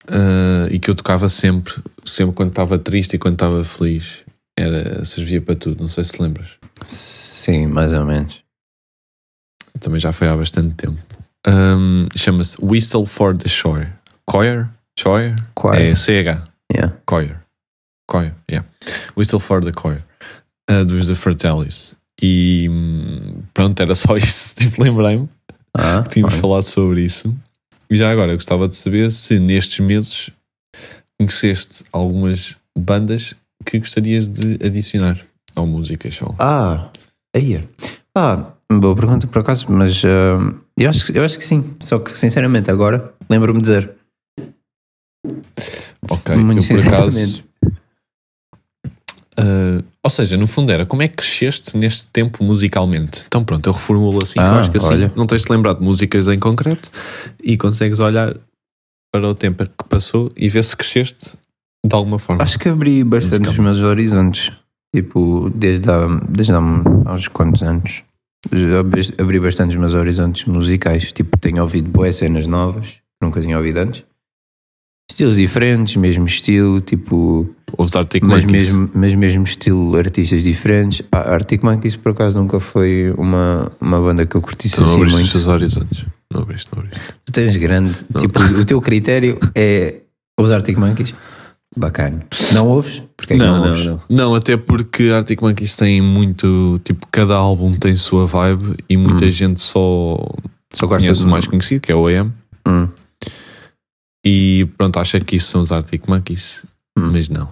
[0.09, 4.23] Ah, e que eu tocava sempre, sempre quando estava triste e quando estava feliz.
[4.59, 6.59] Era, servia para tudo, não sei se te lembras.
[6.87, 8.43] Sim, mais ou menos.
[9.81, 11.01] Também já foi há bastante tempo.
[11.47, 13.89] Ahm, Chama-se Whistle for the Shore.
[14.27, 14.69] Choir?
[15.01, 15.35] Choir?
[15.55, 15.81] Choir.
[15.81, 16.43] É CH.
[16.73, 16.97] Yeah.
[17.07, 17.41] Choir.
[18.11, 18.67] Choir, yeah.
[19.17, 20.03] Whistle for the Choir.
[20.69, 21.95] ah, dos The Fratellis.
[22.23, 24.55] E hum, pronto, era só isso.
[24.55, 25.29] Tipo, lembrei-me
[25.77, 27.35] Ah, que tínhamos falado sobre isso.
[27.91, 30.31] E já agora eu gostava de saber se nestes meses
[31.19, 35.19] conheceste algumas bandas que gostarias de adicionar
[35.55, 36.35] ao Música Show.
[36.39, 36.89] Ah,
[37.35, 37.67] aí.
[38.15, 41.65] Ah, boa pergunta por acaso, mas ah, eu, acho, que- eu acho que sim.
[41.81, 43.91] Só que sinceramente agora lembro-me de dizer.
[46.11, 47.45] ok, Muito eu por acaso.
[49.39, 53.25] ah, ou seja, no fundo era como é que cresceste neste tempo musicalmente?
[53.27, 55.13] Então pronto, eu reformulo assim, eu Ah, acho que assim olha.
[55.17, 56.91] não tens de lembrar de músicas em concreto
[57.43, 58.37] e consegues olhar
[59.13, 61.37] para o tempo que passou e ver se cresceste
[61.85, 62.43] de alguma forma.
[62.43, 64.53] Acho que abri bastante os meus horizontes.
[64.95, 68.03] Tipo, desde há, desde há uns quantos anos.
[69.19, 71.13] Abri- bastante os meus horizontes musicais.
[71.13, 74.05] Tipo, tenho ouvido boas cenas novas, nunca tinha ouvido antes.
[75.11, 78.65] Estilos diferentes, mesmo estilo, tipo, Ouves Arctic mas Monkeys?
[78.71, 81.03] mesmo, mas mesmo estilo, artistas diferentes.
[81.13, 85.03] Ah, Arctic Monkeys, por acaso, nunca foi uma, uma banda que eu curtisse não assim
[85.03, 85.31] os muito.
[85.33, 86.07] teus horizontes.
[86.33, 87.05] Não abriste, não abriste.
[87.27, 89.97] Tu tens grande, tipo, o teu critério é
[90.41, 91.15] os Arctic Monkeys?
[91.77, 92.27] Bacana.
[92.53, 93.03] Não ouves?
[93.17, 93.99] Porque é que não, ouves?
[94.09, 96.79] Não, até porque Arctic Monkeys tem muito.
[96.85, 100.17] Tipo, cada álbum tem sua vibe e muita gente só,
[100.73, 102.33] Só gosta conhece de o mais conhecido, que é o AM.
[102.67, 102.89] Hum.
[104.25, 106.65] E pronto, acha que isso são os Arctic Monkeys,
[106.97, 107.11] Hum.
[107.13, 107.49] mas não.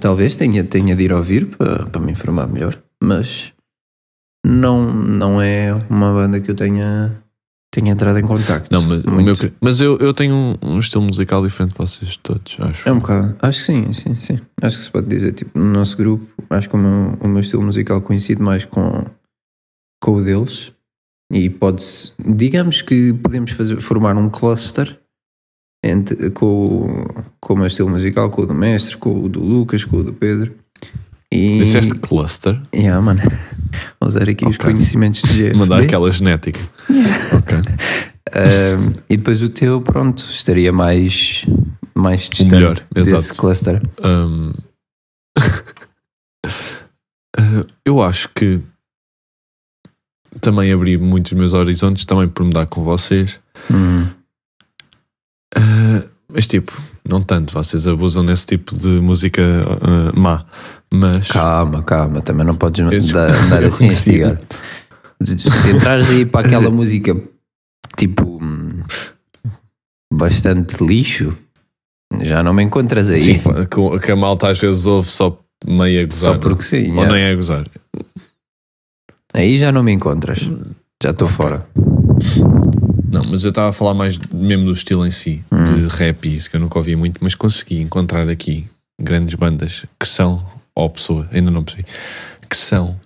[0.00, 3.52] talvez tenha, tenha de ir ouvir para, para me informar melhor, mas
[4.44, 7.21] não, não é uma banda que eu tenha,
[7.72, 8.68] tenha entrado em contacto.
[8.70, 12.54] Não, mas, meu mas eu, eu tenho um, um estilo musical diferente de vocês todos,
[12.60, 12.88] acho.
[12.88, 14.38] É um bocado, acho que sim, sim, sim.
[14.60, 17.40] Acho que se pode dizer, tipo, no nosso grupo, acho que o meu, o meu
[17.40, 19.06] estilo musical coincide mais com,
[20.00, 20.72] com o deles.
[21.32, 25.00] E pode-se, digamos que podemos fazer, formar um cluster
[25.82, 27.06] entre, com,
[27.40, 30.04] com o meu estilo musical, com o do mestre, com o do Lucas, com o
[30.04, 30.54] do Pedro.
[31.34, 33.22] E, Disseste cluster, yeah, mano,
[33.98, 34.70] vou usar aqui os Ok.
[34.70, 35.56] conhecimentos de GFB.
[35.56, 36.60] mandar aquela genética.
[36.90, 37.58] ok.
[38.34, 41.46] Um, e depois o teu, pronto, estaria mais,
[41.94, 43.38] mais distante melhor, desse exato.
[43.38, 43.80] cluster.
[44.02, 44.52] Eh,
[47.86, 48.60] eu acho que
[50.40, 53.40] também abri muitos meus horizontes, também por mudar com vocês.
[53.70, 54.06] Hum.
[55.54, 56.72] Eh, mas tipo,
[57.08, 60.44] não tanto, vocês abusam desse tipo de música eh, má.
[60.92, 64.40] Mas Calma, calma, também não podes dar, andar eu assim a instigar.
[65.24, 67.16] Se entrares aí para aquela música
[67.96, 68.40] tipo
[70.12, 71.36] bastante lixo,
[72.20, 73.20] já não me encontras aí.
[73.20, 73.40] sim,
[74.04, 76.34] que, a malta às vezes ouve só meio a gozar.
[76.34, 76.90] Só porque sim.
[76.90, 77.12] Ou yeah.
[77.12, 77.66] nem é a gozar.
[79.32, 80.40] Aí já não me encontras.
[81.02, 81.36] Já estou Ok.
[81.36, 81.66] fora.
[83.12, 85.62] Não, mas eu estava a falar mais mesmo do estilo em si, Hum.
[85.88, 88.66] de rap e isso que eu nunca ouvi muito, mas consegui encontrar aqui
[89.00, 90.44] grandes bandas que são,
[90.74, 91.86] ou pessoa, ainda não percebi,
[92.48, 92.98] que são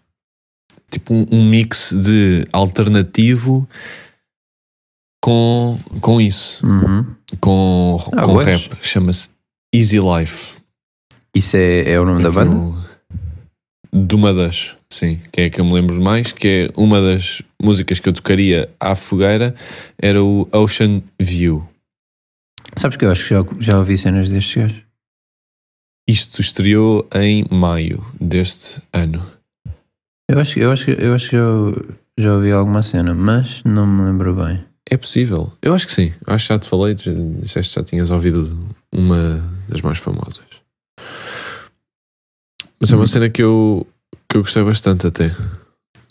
[0.90, 3.68] tipo um, um mix de alternativo
[5.22, 7.04] com, com isso, Uhum.
[7.40, 8.70] com, Ah, com rap.
[8.82, 9.28] Chama-se
[9.74, 10.56] Easy Life.
[11.34, 12.86] Isso é, é o nome da Aquilo- banda?
[13.92, 17.00] De uma das, sim, que é a que eu me lembro mais, que é uma
[17.00, 19.54] das músicas que eu tocaria à fogueira
[19.98, 21.66] era o Ocean View.
[22.76, 24.82] Sabes que eu acho que já, já ouvi cenas destes gajos.
[26.08, 29.26] Isto estreou em maio deste ano.
[30.30, 31.42] Eu acho, eu acho, que- eu acho que já,
[32.18, 34.64] já ouvi alguma cena, mas não me lembro bem.
[34.88, 35.52] É possível?
[35.62, 36.12] Eu acho que sim.
[36.26, 38.56] Eu acho que já te falei, já- disseste que já tinhas ouvido
[38.92, 40.44] uma das mais famosas.
[42.80, 43.86] Mas é uma cena que eu,
[44.28, 45.34] que eu gostei bastante até.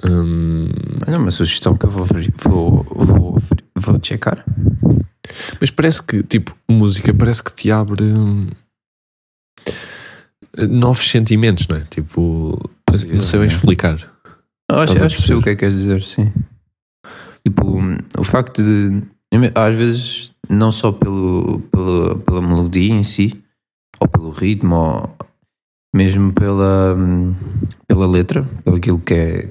[0.03, 0.67] Hum,
[1.07, 3.37] Olha, uma sugestão que eu vou, vou, vou,
[3.75, 4.43] vou checar.
[5.59, 8.47] mas parece que, tipo, música parece que te abre hum,
[10.69, 11.81] novos sentimentos, não é?
[11.81, 12.59] Tipo,
[13.11, 13.51] não sei bem é.
[13.51, 13.95] explicar.
[14.69, 15.33] Acho, acho que perceber?
[15.35, 16.31] o que é que queres dizer, sim.
[17.45, 17.79] Tipo,
[18.17, 19.03] o facto de.
[19.53, 23.43] Às vezes, não só pelo, pelo, pela melodia em si,
[23.99, 25.15] ou pelo ritmo, ou
[25.93, 27.33] mesmo pela, hum,
[27.95, 29.49] pela letra, pelo aquilo que é,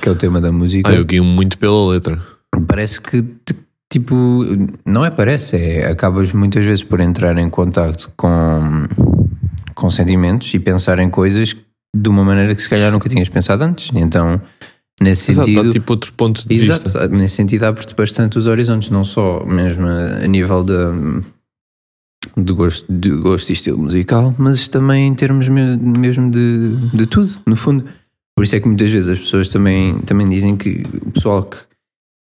[0.00, 0.90] que é o tema da música.
[0.90, 2.20] Ah, eu guio muito pela letra.
[2.68, 3.24] Parece que,
[3.90, 4.44] tipo,
[4.84, 8.60] não é parece, é acabas muitas vezes por entrar em contacto com,
[9.74, 11.56] com sentimentos e pensar em coisas
[11.94, 13.90] de uma maneira que se calhar nunca tinhas pensado antes.
[13.94, 14.40] Então,
[15.00, 15.64] nesse Exato, sentido.
[15.64, 17.08] dá tipo outro ponto de Exato, vista.
[17.08, 20.74] nesse sentido abre-te bastante os horizontes, não só mesmo a, a nível de,
[22.36, 27.06] de, gosto, de gosto e estilo musical, mas também em termos me- mesmo de, de
[27.06, 27.84] tudo, no fundo.
[28.36, 31.56] Por isso é que muitas vezes as pessoas também, também dizem que o pessoal que,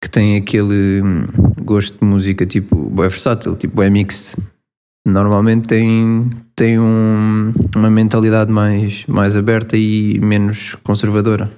[0.02, 1.24] que tem aquele hum,
[1.62, 4.36] gosto de música tipo é versátil, tipo é mixed,
[5.06, 11.50] normalmente tem, tem um- uma mentalidade mais, mais aberta e menos conservadora.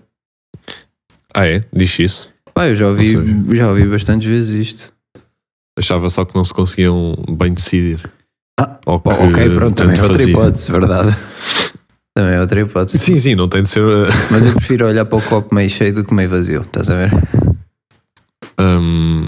[1.35, 1.65] Ah, é?
[1.73, 2.31] Diz isso.
[2.53, 3.07] Pá, eu já ouvi,
[3.57, 4.93] já ouvi bastantes vezes isto.
[5.79, 8.11] Achava só que não se conseguiam bem decidir.
[8.63, 10.33] Ah, que ok, pronto, também é outra fazia.
[10.33, 11.17] hipótese, verdade.
[12.15, 12.99] Também é outra hipótese.
[12.99, 13.83] Sim, sim, não tem de ser.
[13.85, 16.91] uh, Mas eu prefiro olhar para o copo meio cheio do que meio vazio, estás
[16.91, 17.13] a ver?
[18.61, 19.27] hum,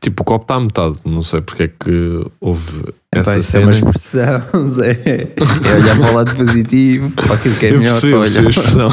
[0.00, 0.96] tipo, o copo está à metade.
[1.04, 2.80] Não sei porque é que houve
[3.14, 3.90] Epá, essa isso é uma cena.
[3.90, 4.92] expressão, Zé.
[4.96, 8.38] É olhar para o lado positivo, para aquilo que é eu melhor percebi, para percebi
[8.38, 8.50] a olhar.
[8.50, 8.88] expressão.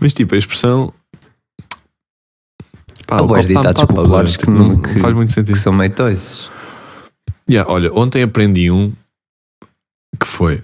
[0.00, 0.92] Mas tipo, a expressão.
[3.06, 4.56] Pá, Há à ditados populares que ver?
[4.58, 5.54] Tipo, não que- faz muito sentido.
[5.54, 6.50] Que são meio toices.
[7.48, 8.92] Yeah, olha, ontem aprendi um
[10.20, 10.62] que foi.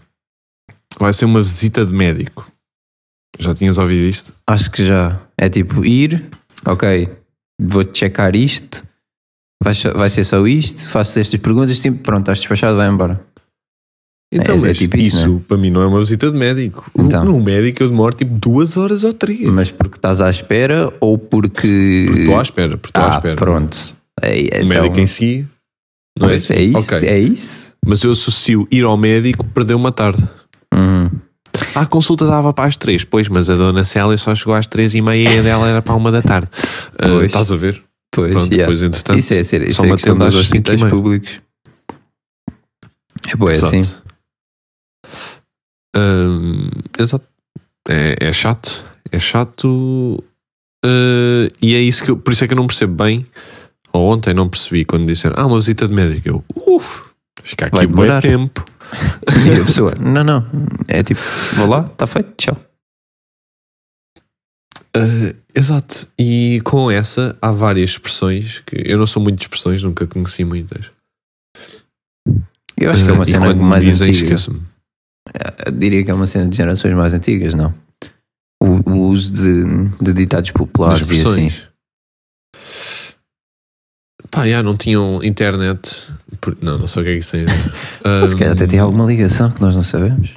[0.99, 2.51] Vai ser uma visita de médico.
[3.39, 4.33] Já tinhas ouvido isto?
[4.47, 5.21] Acho que já.
[5.39, 6.29] É tipo ir,
[6.67, 7.09] ok,
[7.61, 8.85] vou-te checar isto,
[9.63, 13.25] vai, vai ser só isto, faço estas perguntas, tipo, pronto, estás despachado, vai embora.
[14.35, 16.91] Então, É- é mas tipo isso, isso, para mim não é uma visita de médico.
[16.99, 17.25] Então.
[17.25, 19.41] No médico eu demoro tipo duas horas ou três.
[19.43, 22.05] Mas porque estás à espera ou porque.
[22.07, 23.37] Porque estou à espera, porque estou à ah, espera.
[23.37, 23.97] pronto.
[24.21, 25.47] É, O então, médico em si.
[26.23, 26.55] Não é, é, assim?
[26.55, 27.09] isso, Ok.
[27.09, 27.75] é isso.
[27.85, 30.23] Mas eu associo ir ao médico perder uma tarde.
[30.75, 31.11] Uhum.
[31.75, 34.95] A consulta dava para as três, pois, mas a dona Célia só chegou às três
[34.95, 36.49] e meia e a dela era para uma da tarde.
[36.99, 37.27] Pois.
[37.27, 37.83] estás a ver?
[38.11, 38.65] Pois, Pronto, yeah.
[38.71, 39.19] depois entretanto.
[39.19, 41.41] isso é, ser, isso só é me a questão dos hospitais públicos.
[43.29, 43.77] É boa, é Exato.
[43.77, 43.91] assim.
[45.97, 47.27] Hum, exato.
[47.89, 48.85] É, é chato.
[49.11, 50.23] É chato.
[50.85, 53.27] eh, e é isso que eu, por isso é que eu não percebo bem.
[53.93, 56.29] Ou ontem não percebi quando disseram, ah, uma visita de médico.
[56.29, 57.03] Eu, uff,
[57.43, 58.65] fica aqui um tempo.
[59.47, 60.47] E a pessoa, não, não.
[60.87, 61.21] É tipo,
[61.55, 62.61] vou lá, está feito, tchau.
[64.95, 66.07] Eh, exato.
[66.19, 70.45] E com essa há várias expressões que eu não sou muito de expressões, nunca conheci
[70.45, 70.91] muitas.
[72.77, 74.25] Eu acho que é uma e cena mais dizem, antiga.
[74.25, 74.63] esqueço-me.
[75.65, 77.73] Eu diria que é uma cena de gerações mais antigas, não?
[78.63, 79.65] O, o uso de,
[80.01, 81.53] de ditados populares e assim.
[84.33, 86.11] Pá, já não tinham internet.
[86.61, 87.45] Não, não sei o que é que isso tem.
[88.05, 90.31] Mas Se calhar até tem alguma ligação que nós não sabemos.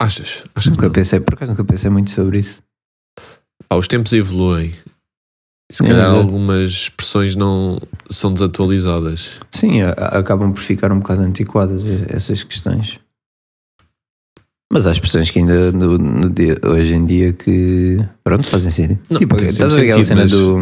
[0.00, 0.44] Achas?
[0.54, 2.62] Acho que Nunca pensei, por acaso nunca pensei muito sobre isso.
[3.68, 4.74] Pá, os tempos evoluem.
[5.72, 9.30] Se É, calhar algumas expressões não são desatualizadas.
[9.50, 13.00] Sim, a- acabam por ficar um bocado antiquadas e- essas questões.
[14.72, 19.00] Mas há expressões que ainda no, no dia- hoje em dia que pronto, fazem sentido.
[19.08, 20.58] Não, tipo, estás a ver aquela cena do,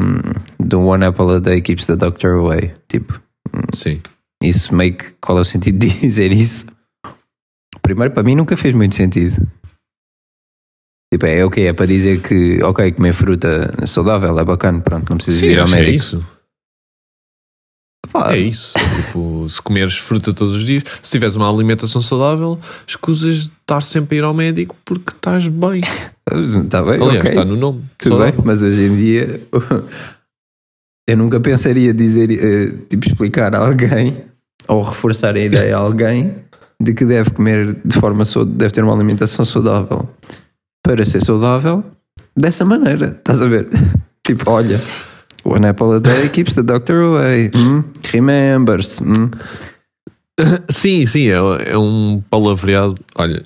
[0.61, 2.75] do One Apple a Day keeps the doctor away.
[2.87, 3.19] Tipo,
[3.73, 4.01] Sim.
[4.43, 6.67] isso meio que qual é o sentido de dizer isso?
[7.81, 9.47] Primeiro, para mim nunca fez muito sentido.
[11.12, 15.09] Tipo, é o que é para dizer que, ok, comer fruta saudável é bacana, pronto,
[15.09, 15.97] não precisas Sim, ir ao é médico.
[15.97, 16.27] isso.
[18.12, 18.75] Pá, É isso.
[19.07, 23.81] tipo, se comeres fruta todos os dias, se tiveres uma alimentação saudável, escusas de estar
[23.83, 25.81] sempre a ir ao médico porque estás bem.
[26.64, 27.31] Está bem, Aliás, ok.
[27.31, 27.85] está no nome.
[27.99, 28.33] Tudo saudável.
[28.35, 29.40] bem, mas hoje em dia
[31.09, 34.25] eu nunca pensaria dizer, eh, tipo, explicar a alguém
[34.69, 36.35] ou reforçar a ideia a alguém
[36.81, 40.09] de que deve comer de forma deve ter uma alimentação saudável
[40.83, 41.85] para ser saudável
[42.37, 43.17] dessa maneira.
[43.19, 43.69] Estás a ver?
[44.27, 44.81] tipo, olha,
[45.45, 47.51] one apple a day keeps the doctor away.
[47.55, 49.01] Hum, remembers.
[49.01, 49.31] Hum.
[50.69, 51.37] Sim, sim, é,
[51.73, 52.97] é um palavreado.
[53.15, 53.43] Olha,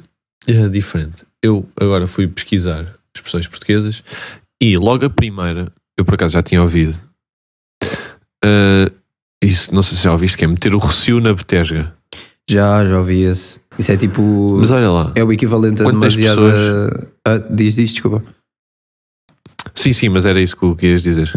[0.47, 1.25] é diferente.
[1.43, 4.03] Eu agora fui pesquisar expressões portuguesas
[4.61, 6.99] e logo a primeira, eu por acaso já tinha ouvido.
[8.45, 8.91] Ah,
[9.43, 11.95] isso, não sei se já ouviste, que é meter o recio na betesga.
[12.49, 13.61] Já, já ouvi esse.
[13.79, 14.57] Isso é tipo.
[14.59, 17.09] Mas olha lá, é o equivalente a quantas demasiada.
[17.27, 18.25] Ah, diz, diz, desculpa.
[19.75, 21.31] sim, sim, mas era isso que eu querias dizer.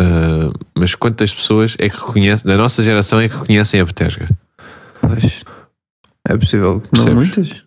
[0.00, 4.28] Ah, mas quantas pessoas é que reconhecem, da nossa geração, é que reconhecem a betesga?
[5.02, 5.42] Pois.
[6.28, 6.74] É possível.
[6.74, 7.14] Não Percebes?
[7.14, 7.62] muitas.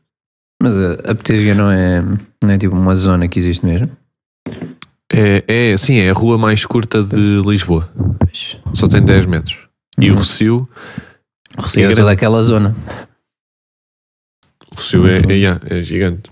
[0.61, 2.01] Mas a, a Betesga não é,
[2.41, 3.89] não é tipo uma zona que existe mesmo?
[5.11, 7.91] É, é, sim, é a rua mais curta de Lisboa.
[8.19, 8.57] Pois.
[8.73, 9.57] Só tem 10 metros.
[9.99, 10.19] E o Uhum.
[10.19, 10.69] recio,
[11.59, 11.99] Recio é grande.
[12.01, 12.73] toda aquela zona.
[14.71, 16.31] o recio é, é, é gigante.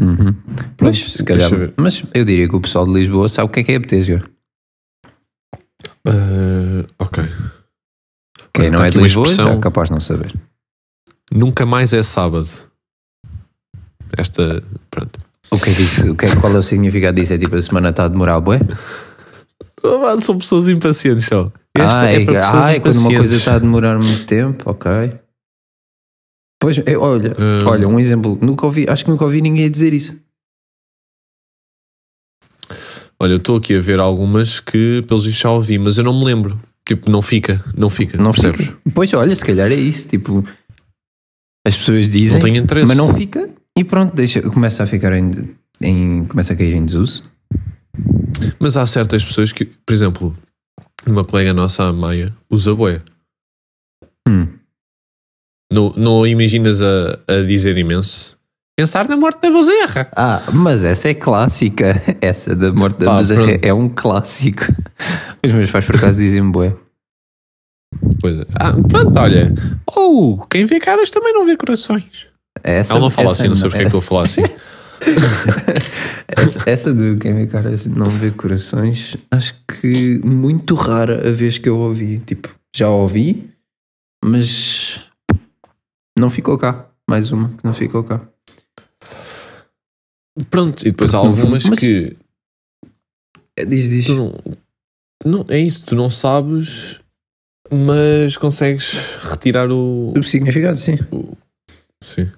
[0.00, 0.32] Uhum.
[0.76, 1.50] Pois, Pronto, se calhar.
[1.76, 3.80] Mas eu diria que o pessoal de Lisboa sabe o que é que é a
[3.80, 4.22] Betesga.
[6.08, 7.24] Ah, ok.
[8.54, 9.58] Quem não Tá é de Lisboa já expressão.
[9.58, 10.34] é capaz de não saber.
[11.30, 12.48] Nunca mais é sábado.
[14.16, 14.62] Esta.
[14.90, 15.18] Pronto.
[15.50, 16.12] O que é que isso?
[16.12, 17.32] O que é, qual é o significado disso?
[17.32, 18.60] É tipo a semana está a demorar, bué?
[19.84, 21.52] Ah, São pessoas impacientes só.
[21.76, 23.18] Esta ah, é, para pessoas ah, é quando uma impacientes.
[23.18, 24.90] coisa está a demorar muito tempo, ok.
[26.60, 27.60] Pois, é, olha, Hum.
[27.66, 28.36] olha, um exemplo.
[28.42, 30.18] Nunca ouvi, acho que nunca ouvi ninguém dizer isso.
[33.20, 36.16] Olha, eu estou aqui a ver algumas que pelos vistos já ouvi, mas eu não
[36.18, 36.60] me lembro.
[36.86, 38.16] Tipo, não fica, não fica.
[38.16, 38.66] Não percebes?
[38.66, 38.78] fica.
[38.94, 40.08] Pois olha, se calhar é isso.
[40.08, 40.44] Tipo,
[41.66, 42.86] as pessoas dizem, Não tenho interesse.
[42.88, 45.30] mas não fica e pronto, deixa, começa a ficar em,
[45.82, 47.24] em- começa a cair em desuso.
[48.60, 50.36] Mas há certas pessoas que, por exemplo,
[51.06, 53.02] uma colega nossa, a Maia, usa boé.
[54.26, 54.46] Hum.
[55.72, 58.37] Não, não imaginas a, a dizer imenso?
[58.78, 60.08] Pensar na morte da bezerra.
[60.14, 62.00] Ah, mas essa é clássica.
[62.22, 63.64] Essa da morte da Pá, bezerra pronto.
[63.64, 64.62] é um clássico.
[65.44, 66.76] Os meus pais por acaso dizem bué.
[68.20, 68.44] Pois é.
[68.54, 69.52] Ah, pronto, olha.
[69.84, 72.28] Ou quem vê caras também não vê corações.
[72.62, 74.42] Essa, Ela não fala assim, não sei porque é que estou a falar assim.
[76.28, 81.58] Essa, essa de quem vê caras não vê corações, acho que muito rara a vez
[81.58, 82.18] que eu ouvi.
[82.20, 83.50] Tipo, já ouvi,
[84.24, 85.00] mas
[86.16, 86.86] não ficou cá.
[87.10, 88.20] Mais uma que não ficou cá.
[90.50, 92.16] Pronto, e depois há algumas mas- que
[93.56, 94.08] É, Diz, diz.
[94.08, 94.34] não,
[95.24, 95.44] não.
[95.48, 97.00] É isso, tu não sabes,
[97.70, 100.12] mas consegues retirar o.
[100.16, 100.96] O significado, sim.
[102.02, 102.30] Sim.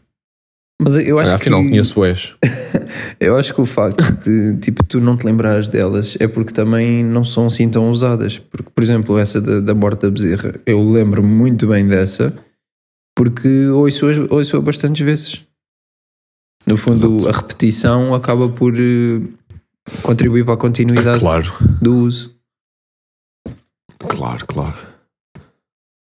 [0.82, 2.36] Mas eu acho afinal, que conheço o Ash.
[3.20, 7.04] eu acho que o facto de tipo tu não te lembrares delas é porque também
[7.04, 8.38] não são assim tão usadas.
[8.38, 12.32] Porque, por exemplo, essa da, da morte da bezerra, eu lembro muito bem dessa
[13.14, 15.42] porque ouço, ouço bastantes vezes.
[16.66, 17.28] No fundo, Exato.
[17.28, 19.20] a repetição acaba por eh,
[20.02, 22.34] contribuir para a continuidade Claro, do uso.
[23.98, 24.76] claro, claro.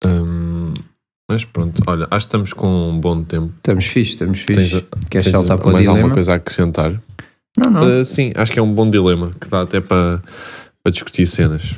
[0.05, 0.75] Hum,
[1.31, 3.53] Mas pronto, olha, acho que estamos com um bom tempo.
[3.57, 4.55] Estamos fixe, estamos fixe.
[4.83, 6.15] Tens- Queres Tens saltar para o mais alguma dilema?
[6.15, 7.03] coisa a acrescentar?
[7.57, 8.01] Não, não.
[8.01, 10.23] Uh, sim, acho que é um bom dilema que dá até para,
[10.83, 11.77] para discutir cenas.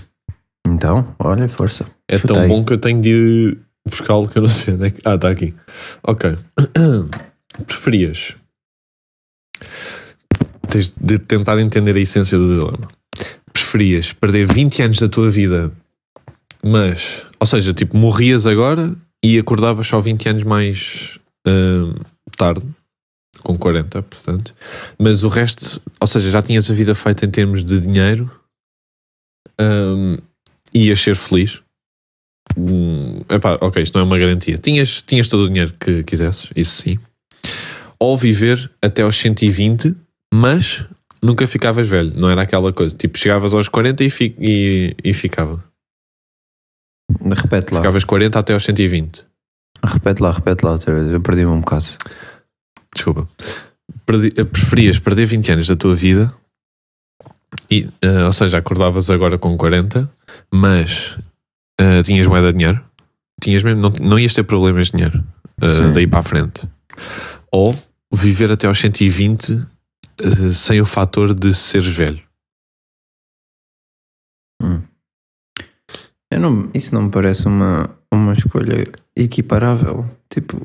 [0.66, 1.86] Então, olha, força.
[2.08, 2.34] É Chutei.
[2.36, 3.58] tão bom que eu tenho de ir
[3.88, 5.00] buscá-lo que eu não sei onde é que.
[5.04, 5.54] Ah, está aqui.
[6.02, 6.36] Ok.
[7.66, 8.36] Preferias.
[10.68, 12.88] Tens de tentar entender a essência do dilema.
[13.52, 15.72] Preferias perder 20 anos da tua vida,
[16.62, 17.22] mas.
[17.38, 21.94] Ou seja, tipo, morrias agora e acordavas só 20 anos mais hum,
[22.36, 22.66] tarde,
[23.42, 24.54] com 40, portanto.
[24.98, 28.30] Mas o resto, ou seja, já tinhas a vida feita em termos de dinheiro,
[29.60, 30.16] hum,
[30.72, 31.62] ias ser feliz.
[32.56, 34.58] Hum, epá, ok, isto não é uma garantia.
[34.58, 36.98] Tinhas, tinhas todo o dinheiro que quisesses, isso sim.
[37.98, 39.94] Ou viver até aos 120,
[40.32, 40.84] mas
[41.22, 42.12] nunca ficavas velho.
[42.14, 42.94] Não era aquela coisa.
[42.96, 45.64] Tipo, chegavas aos 40 e, fi- e, e ficava.
[47.22, 47.80] Repete lá.
[47.80, 49.24] Ficavas 40 até aos 120.
[49.84, 51.10] Repete lá, repete lá outra vez.
[51.12, 51.84] Eu perdi-me um bocado.
[52.94, 53.28] Desculpa.
[54.04, 56.32] Perdi- eh, preferias perder 20 anos da tua vida,
[57.70, 60.10] e, eh, ou seja, acordavas agora com 40,
[60.52, 61.16] mas
[61.80, 62.84] eh, tinhas moeda de dinheiro,
[63.40, 65.24] tinhas mesmo, não, não ias ter problemas de dinheiro
[65.62, 65.92] Sim.
[65.92, 66.62] daí para a frente.
[67.52, 67.74] Ou
[68.12, 72.22] viver até aos 120 eh, sem o fator de seres velho.
[74.62, 74.82] Hum.
[76.30, 80.08] Eu não, isso não me parece uma, uma escolha equiparável.
[80.28, 80.56] Tipo,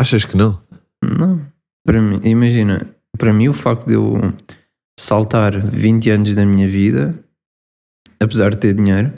[0.00, 0.60] Achas que não?
[1.02, 1.46] não.
[1.84, 4.34] Para mim, imagina, para mim o facto de eu
[4.98, 7.18] saltar 20 anos da minha vida,
[8.20, 9.12] apesar de ter dinheiro,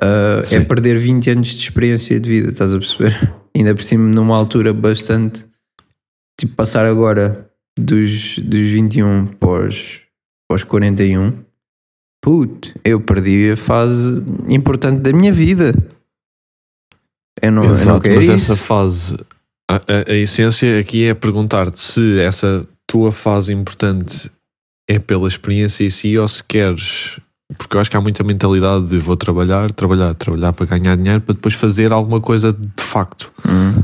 [0.00, 3.34] ah, é perder 20 anos de experiência de vida, estás a perceber?
[3.54, 5.44] Ainda por cima numa altura bastante
[6.38, 10.00] tipo passar agora dos, dos 21 para os,
[10.48, 11.32] para os 41
[12.20, 15.72] Puto, eu perdi a fase importante da minha vida.
[17.40, 18.52] Eu não, eu não quero mas isso.
[18.52, 19.14] essa fase,
[19.70, 24.28] a, a- a essência aqui é perguntar-te se essa tua fase importante
[24.90, 27.20] é pela experiência em si ou se queres.
[27.56, 31.20] Porque eu acho que há muita mentalidade de vou trabalhar, trabalhar, trabalhar para ganhar dinheiro
[31.20, 33.32] para depois fazer alguma coisa de facto.
[33.48, 33.82] Hum.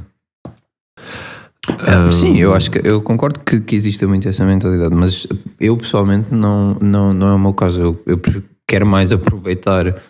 [1.86, 5.26] Ah, Sim, eu acho que eu concordo que, que existe muito essa mentalidade, mas
[5.60, 7.80] eu pessoalmente não, não, não é o meu caso.
[7.80, 8.20] Eu, eu
[8.66, 10.02] quero mais aproveitar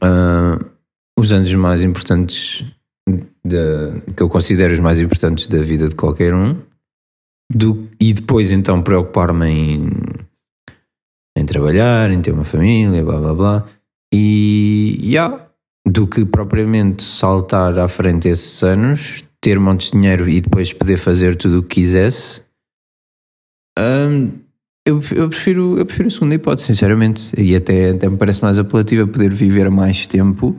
[0.00, 0.58] ah,
[1.18, 2.64] os anos mais importantes
[3.44, 6.56] da- que eu considero os mais importantes da vida de qualquer um
[7.52, 9.90] do, e depois então preocupar-me em,
[11.38, 13.66] em trabalhar, em ter uma família, blá blá blá.
[14.12, 15.46] E yeah,
[15.86, 20.96] do que propriamente saltar à frente esses anos, ter montes de dinheiro e depois poder
[20.96, 22.42] fazer tudo o que quisesse.
[23.78, 24.32] hum,
[24.84, 27.32] eu, eu, prefiro, eu prefiro a segunda hipótese, sinceramente.
[27.40, 30.58] E até, até me parece mais apelativa poder viver mais tempo,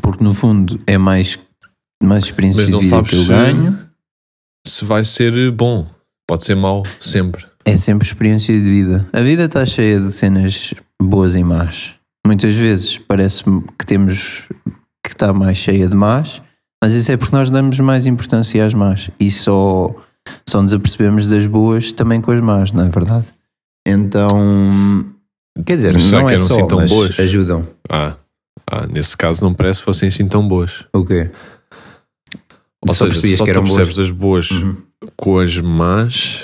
[0.00, 1.38] porque no fundo é mais,
[2.02, 3.78] mais experiência Mas de vida sabes que eu se- ganho.
[4.66, 5.86] Se vai ser bom,
[6.26, 7.44] pode ser mau sempre.
[7.66, 9.06] É sempre experiência de vida.
[9.12, 10.72] A vida está cheia de cenas
[11.02, 11.94] boas e más.
[12.26, 14.46] Muitas vezes parece-me que temos
[15.04, 16.42] que está mais cheia de más,
[16.84, 19.88] mas isso é porque nós damos mais importância às más e só,
[20.46, 23.32] só nos apercebemos das boas também com as más, não é verdade?
[23.88, 24.28] Então,
[25.64, 27.18] quer dizer, será não que é só, assim tão mas boas?
[27.18, 27.66] ajudam.
[27.88, 28.16] Ah,
[28.70, 30.84] ah, nesse caso não parece que fossem assim tão boas.
[30.92, 31.30] O quê?
[32.86, 33.76] Ou Só seja, só que tu eram boas?
[33.76, 34.76] percebes as boas Uhum.
[35.16, 36.42] com as más.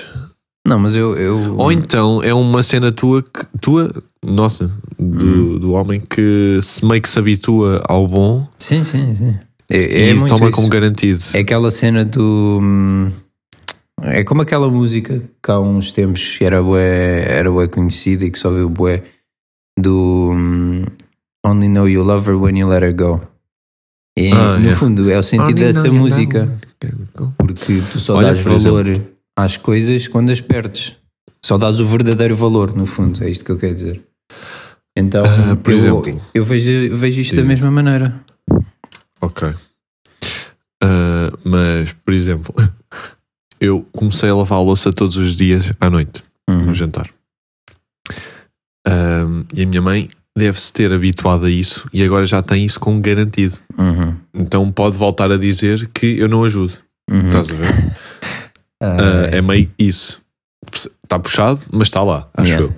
[0.66, 1.14] Não, mas eu...
[1.18, 3.22] eu Ou então é uma cena tua,
[3.60, 3.92] tua
[4.24, 5.58] nossa, do, Hum.
[5.58, 9.38] do homem que se meio que se habitua ao bom Sim, sim, sim.
[9.70, 9.78] É,
[10.10, 10.50] é e toma isso.
[10.52, 11.22] como garantido.
[11.32, 12.58] É aquela cena do.
[12.60, 13.10] hum,
[14.02, 18.38] É como aquela música que há uns tempos era bué, era bué conhecida e que
[18.38, 19.02] só viu bué
[19.78, 20.82] do hum,
[21.46, 23.20] Only Know You Love Her When You Let Her Go.
[24.18, 24.76] E, Ah, no yeah.
[24.76, 26.58] fundo é o sentido Only dessa música,
[27.38, 28.86] porque tu só Olha, dás valor
[29.38, 30.96] às coisas quando as perdes.
[31.44, 34.02] Só dás o verdadeiro valor, no fundo, é isto que eu quero dizer.
[34.96, 36.20] Então, Ah, por eu, exemplo.
[36.34, 38.20] eu vejo, vejo isto da mesma maneira.
[39.20, 39.54] Ok.
[40.82, 42.54] Ah, mas, por exemplo,
[43.60, 46.66] eu comecei a lavar a louça todos os dias à noite, Uhum.
[46.66, 47.08] no jantar.
[48.86, 52.80] Ah, e a minha mãe deve-se ter habituado a isso e agora já tem isso
[52.80, 53.58] como garantido.
[53.76, 54.16] Uhum.
[54.34, 56.72] Então pode voltar a dizer que eu não ajudo.
[57.10, 57.26] Uhum.
[57.28, 57.68] Estás a ver?
[58.82, 60.22] Ah, é meio isso.
[61.04, 62.66] Está puxado, mas está lá, acho Yeah.
[62.66, 62.74] eu.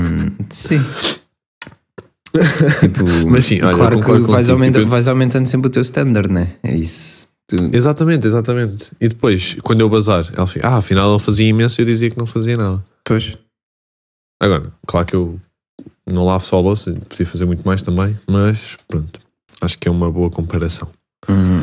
[0.00, 0.78] Hum, sim.
[2.80, 5.82] tipo, Mas sim, olha, claro que vais, contigo, aumenta- tipo, vais aumentando sempre o teu
[5.82, 6.54] standard, né?
[6.62, 7.28] É isso.
[7.46, 8.86] Tu- Exatamente, exatamente.
[9.00, 12.10] E depois, quando eu bazar, ela fica, ah, afinal ele fazia imenso e eu dizia
[12.10, 12.82] que não fazia nada.
[13.04, 13.36] Pois.
[14.40, 15.40] Agora, claro que eu
[16.06, 19.20] não lavo só a louça, podia fazer muito mais também, mas pronto.
[19.60, 20.88] Acho que é uma boa comparação.
[21.28, 21.62] Hum.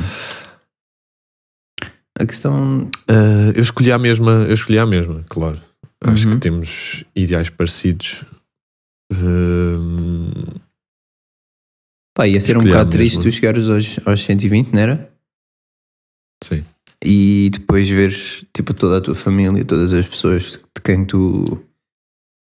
[2.20, 2.90] A questão.
[3.08, 5.60] Ah, eu escolhi a mesma, eu escolhi a mesma, claro.
[6.02, 6.34] Acho Uhum.
[6.34, 8.24] que temos ideais parecidos.
[9.12, 10.32] Hum,
[12.16, 15.10] Pá, ia ser um bocado triste tu chegares aos, aos 120, não era?
[16.44, 16.64] sim.
[17.02, 21.46] E depois veres tipo toda a tua família, todas as pessoas de quem tu.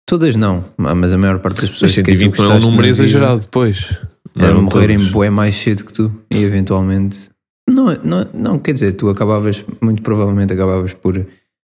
[0.05, 2.57] Todas não, mas a maior parte das pessoas Mas de quem tu 120 não é
[2.57, 3.97] um número exagerado depois.
[4.35, 7.29] Eram eram morrerem bué mais cedo que tu e eventualmente.
[7.69, 11.25] Não, não, não, quer dizer, tu acabavas, muito provavelmente acabavas por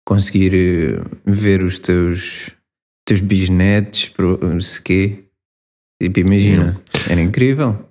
[0.07, 2.51] conseguir eh, ver os teus,
[3.09, 4.13] teus bisnetos,
[4.61, 5.25] se quê.
[6.03, 6.79] Tipo, imagina,
[7.09, 7.85] era incrível.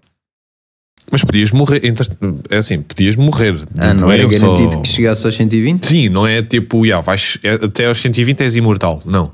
[1.12, 1.84] Mas podias morrer.
[1.86, 2.08] entre-
[2.50, 3.56] É assim, podias morrer.
[3.78, 5.88] Ah, não, era é só- garantido que chegasse aos 120?
[5.88, 9.02] Sim, não é tipo, yeah, vais, é- até aos 120 és imortal.
[9.06, 9.32] Não.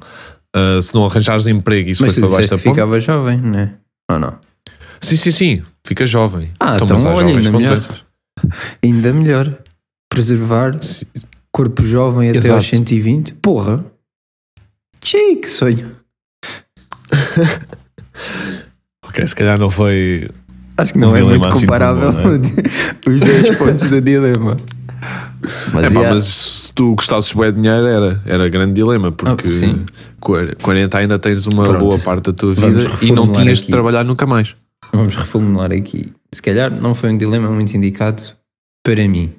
[0.55, 2.69] Ah, se não arranjares emprego e se Mas tu para baixo da ponte.
[2.69, 3.73] ficava jovem, não é?
[4.11, 4.37] Ou não?
[5.01, 5.63] Sim, sim, sim.
[5.85, 6.51] Fica jovem.
[6.59, 7.79] Ah, então há olha, ainda melhor.
[8.83, 9.57] Ainda melhor.
[10.09, 11.05] Preservar Sim,
[11.51, 12.53] corpo jovem até Exato.
[12.55, 13.33] aos 120?
[13.33, 13.83] Porra!
[15.03, 15.95] Tchê, que sonho!
[19.05, 20.29] Ok, se calhar não foi.
[20.77, 22.39] Acho que não Um é muito assim comparável comum,
[23.13, 24.57] os 10 pontos do dilema.
[25.73, 26.13] Mas, É pá, yeah.
[26.15, 29.85] mas se tu gostasses bem de dinheiro, era, era grande dilema, porque Ah, sim.
[30.19, 31.79] quar- 40 ainda tens uma Pronto.
[31.79, 33.71] boa parte da tua vida e não tinhas de aqui.
[33.71, 34.55] trabalhar nunca mais.
[34.91, 36.05] vamos reformular aqui.
[36.31, 38.23] Se calhar não foi um dilema muito indicado
[38.83, 39.31] para mim.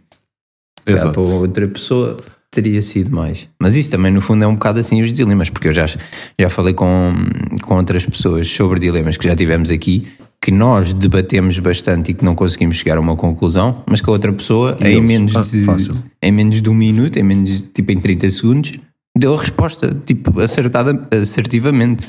[0.87, 1.21] Exato.
[1.23, 2.19] para outra pessoa
[2.55, 3.49] teria sido mais.
[3.61, 6.49] Mas isso também, no fundo, é um bocado assim os dilemas, porque eu já, já
[6.49, 7.13] falei com,
[7.63, 10.07] com outras pessoas sobre dilemas que já tivemos aqui,
[10.41, 14.13] que nós debatemos bastante e que não conseguimos chegar a uma conclusão, mas que a
[14.13, 15.97] outra pessoa, em menos, de, fácil.
[16.23, 18.73] em menos de um minuto, em menos, tipo em 30 segundos,
[19.17, 22.09] deu a resposta, tipo, acertada, assertivamente.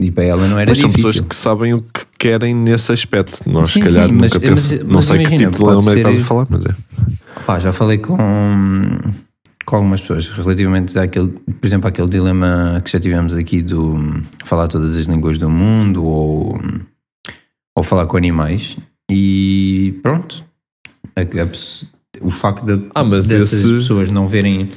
[0.00, 1.10] E para ela não era Mas são difícil.
[1.12, 3.40] pessoas que sabem o que querem nesse aspecto.
[3.50, 5.70] Nós, Sim, se calhar, sim, nunca mas- penso- Não mas sei que imagina, tipo de
[5.70, 6.74] dilema é que estás a falar, mas é.
[7.46, 8.16] Pá, já falei com,
[9.64, 13.96] com algumas pessoas relativamente àquele, por exemplo, àquele dilema que já tivemos aqui do
[14.44, 16.60] falar todas as línguas do mundo ou,
[17.76, 18.76] ou falar com animais
[19.10, 20.44] e pronto.
[21.16, 24.68] A- a o facto de, Ah, dessas esse- pessoas não verem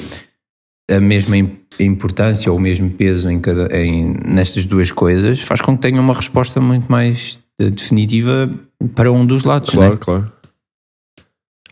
[0.92, 5.62] a mesma im- importância ou o mesmo peso em cada, em, nestas duas coisas faz
[5.62, 8.50] com que tenham uma resposta muito mais eh, definitiva
[8.96, 9.70] para um dos lados.
[9.70, 9.98] Claro, né?
[10.00, 10.32] claro.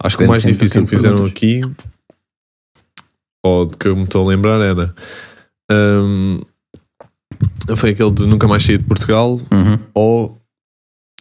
[0.01, 1.37] Acho que o mais difícil que fizeram perguntas.
[1.37, 1.61] aqui,
[3.43, 4.93] ou de que eu me estou a lembrar, era.
[5.71, 6.41] hum,
[7.75, 10.37] foi aquele de nunca mais sair de Portugal Uhum, ou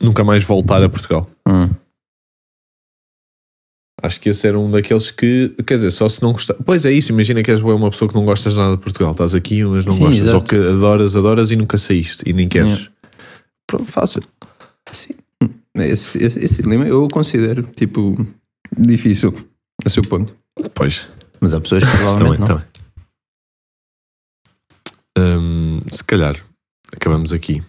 [0.00, 1.28] nunca mais voltar a Portugal.
[1.46, 1.67] uhum.
[4.00, 6.54] Acho que esse era um daqueles que, quer dizer, só se não gostar.
[6.54, 9.10] Pois é isso, imagina que és uma pessoa que não gostas nada de Portugal.
[9.12, 10.20] Estás aqui, mas não Sim, gostas.
[10.26, 10.44] Ou exato.
[10.44, 12.88] que adoras, adoras e nunca saíste e nem queres.
[13.66, 14.22] Pronto, fácil.
[14.92, 15.14] Sim.
[15.76, 18.24] Esse, esse, esse dilema eu considero tipo
[18.76, 19.34] difícil
[19.84, 20.34] a seu ponto.
[20.74, 21.08] Pois.
[21.40, 22.46] Mas há pessoas que provavelmente Também, não.
[22.46, 22.68] também.
[25.18, 26.36] Hum, se calhar,
[26.94, 27.62] acabamos aqui.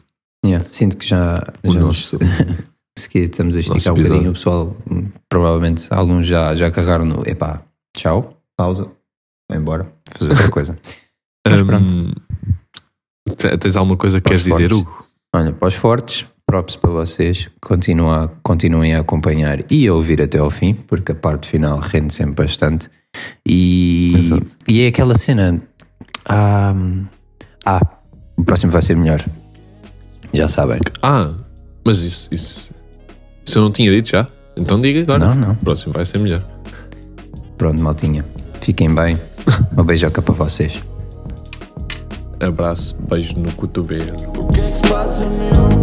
[0.45, 2.25] Yeah, Sinto que já, O já nosso- se
[3.07, 4.29] que estamos a esticar um bocadinho.
[4.31, 7.61] O pessoal, hum, provavelmente, alguns já, já carregaram no epá,
[7.95, 8.91] tchau, pausa,
[9.49, 10.77] vai embora, fazer outra coisa.
[11.47, 12.11] Mas Hum,
[13.37, 14.77] te- tens alguma coisa que queres os dizer, fortes.
[14.77, 15.05] Hugo?
[15.35, 17.49] Olha, para os fortes, props para vocês.
[17.61, 22.13] Continua, continuem a acompanhar e a ouvir até ao fim, porque a parte final rende
[22.13, 22.89] sempre bastante.
[23.47, 24.45] E, Exato.
[24.67, 25.61] e é aquela cena.
[26.25, 26.73] Ah,
[27.65, 27.81] ah,
[28.37, 29.23] o próximo vai ser melhor.
[30.33, 30.79] Já sabem.
[31.01, 31.33] Ah,
[31.85, 32.73] mas isso, isso,
[33.49, 34.27] isso eu não tinha dito já.
[34.55, 35.33] Então diga agora.
[35.33, 35.51] Não, não.
[35.53, 36.43] O próximo vai ser melhor.
[37.57, 38.23] Pronto, maltinha.
[38.61, 39.19] Fiquem bem.
[39.73, 40.81] Uma beijoca para vocês.
[42.39, 44.15] Abraço, beijo no cotovelo.
[44.37, 45.78] O que é que se passa, meu?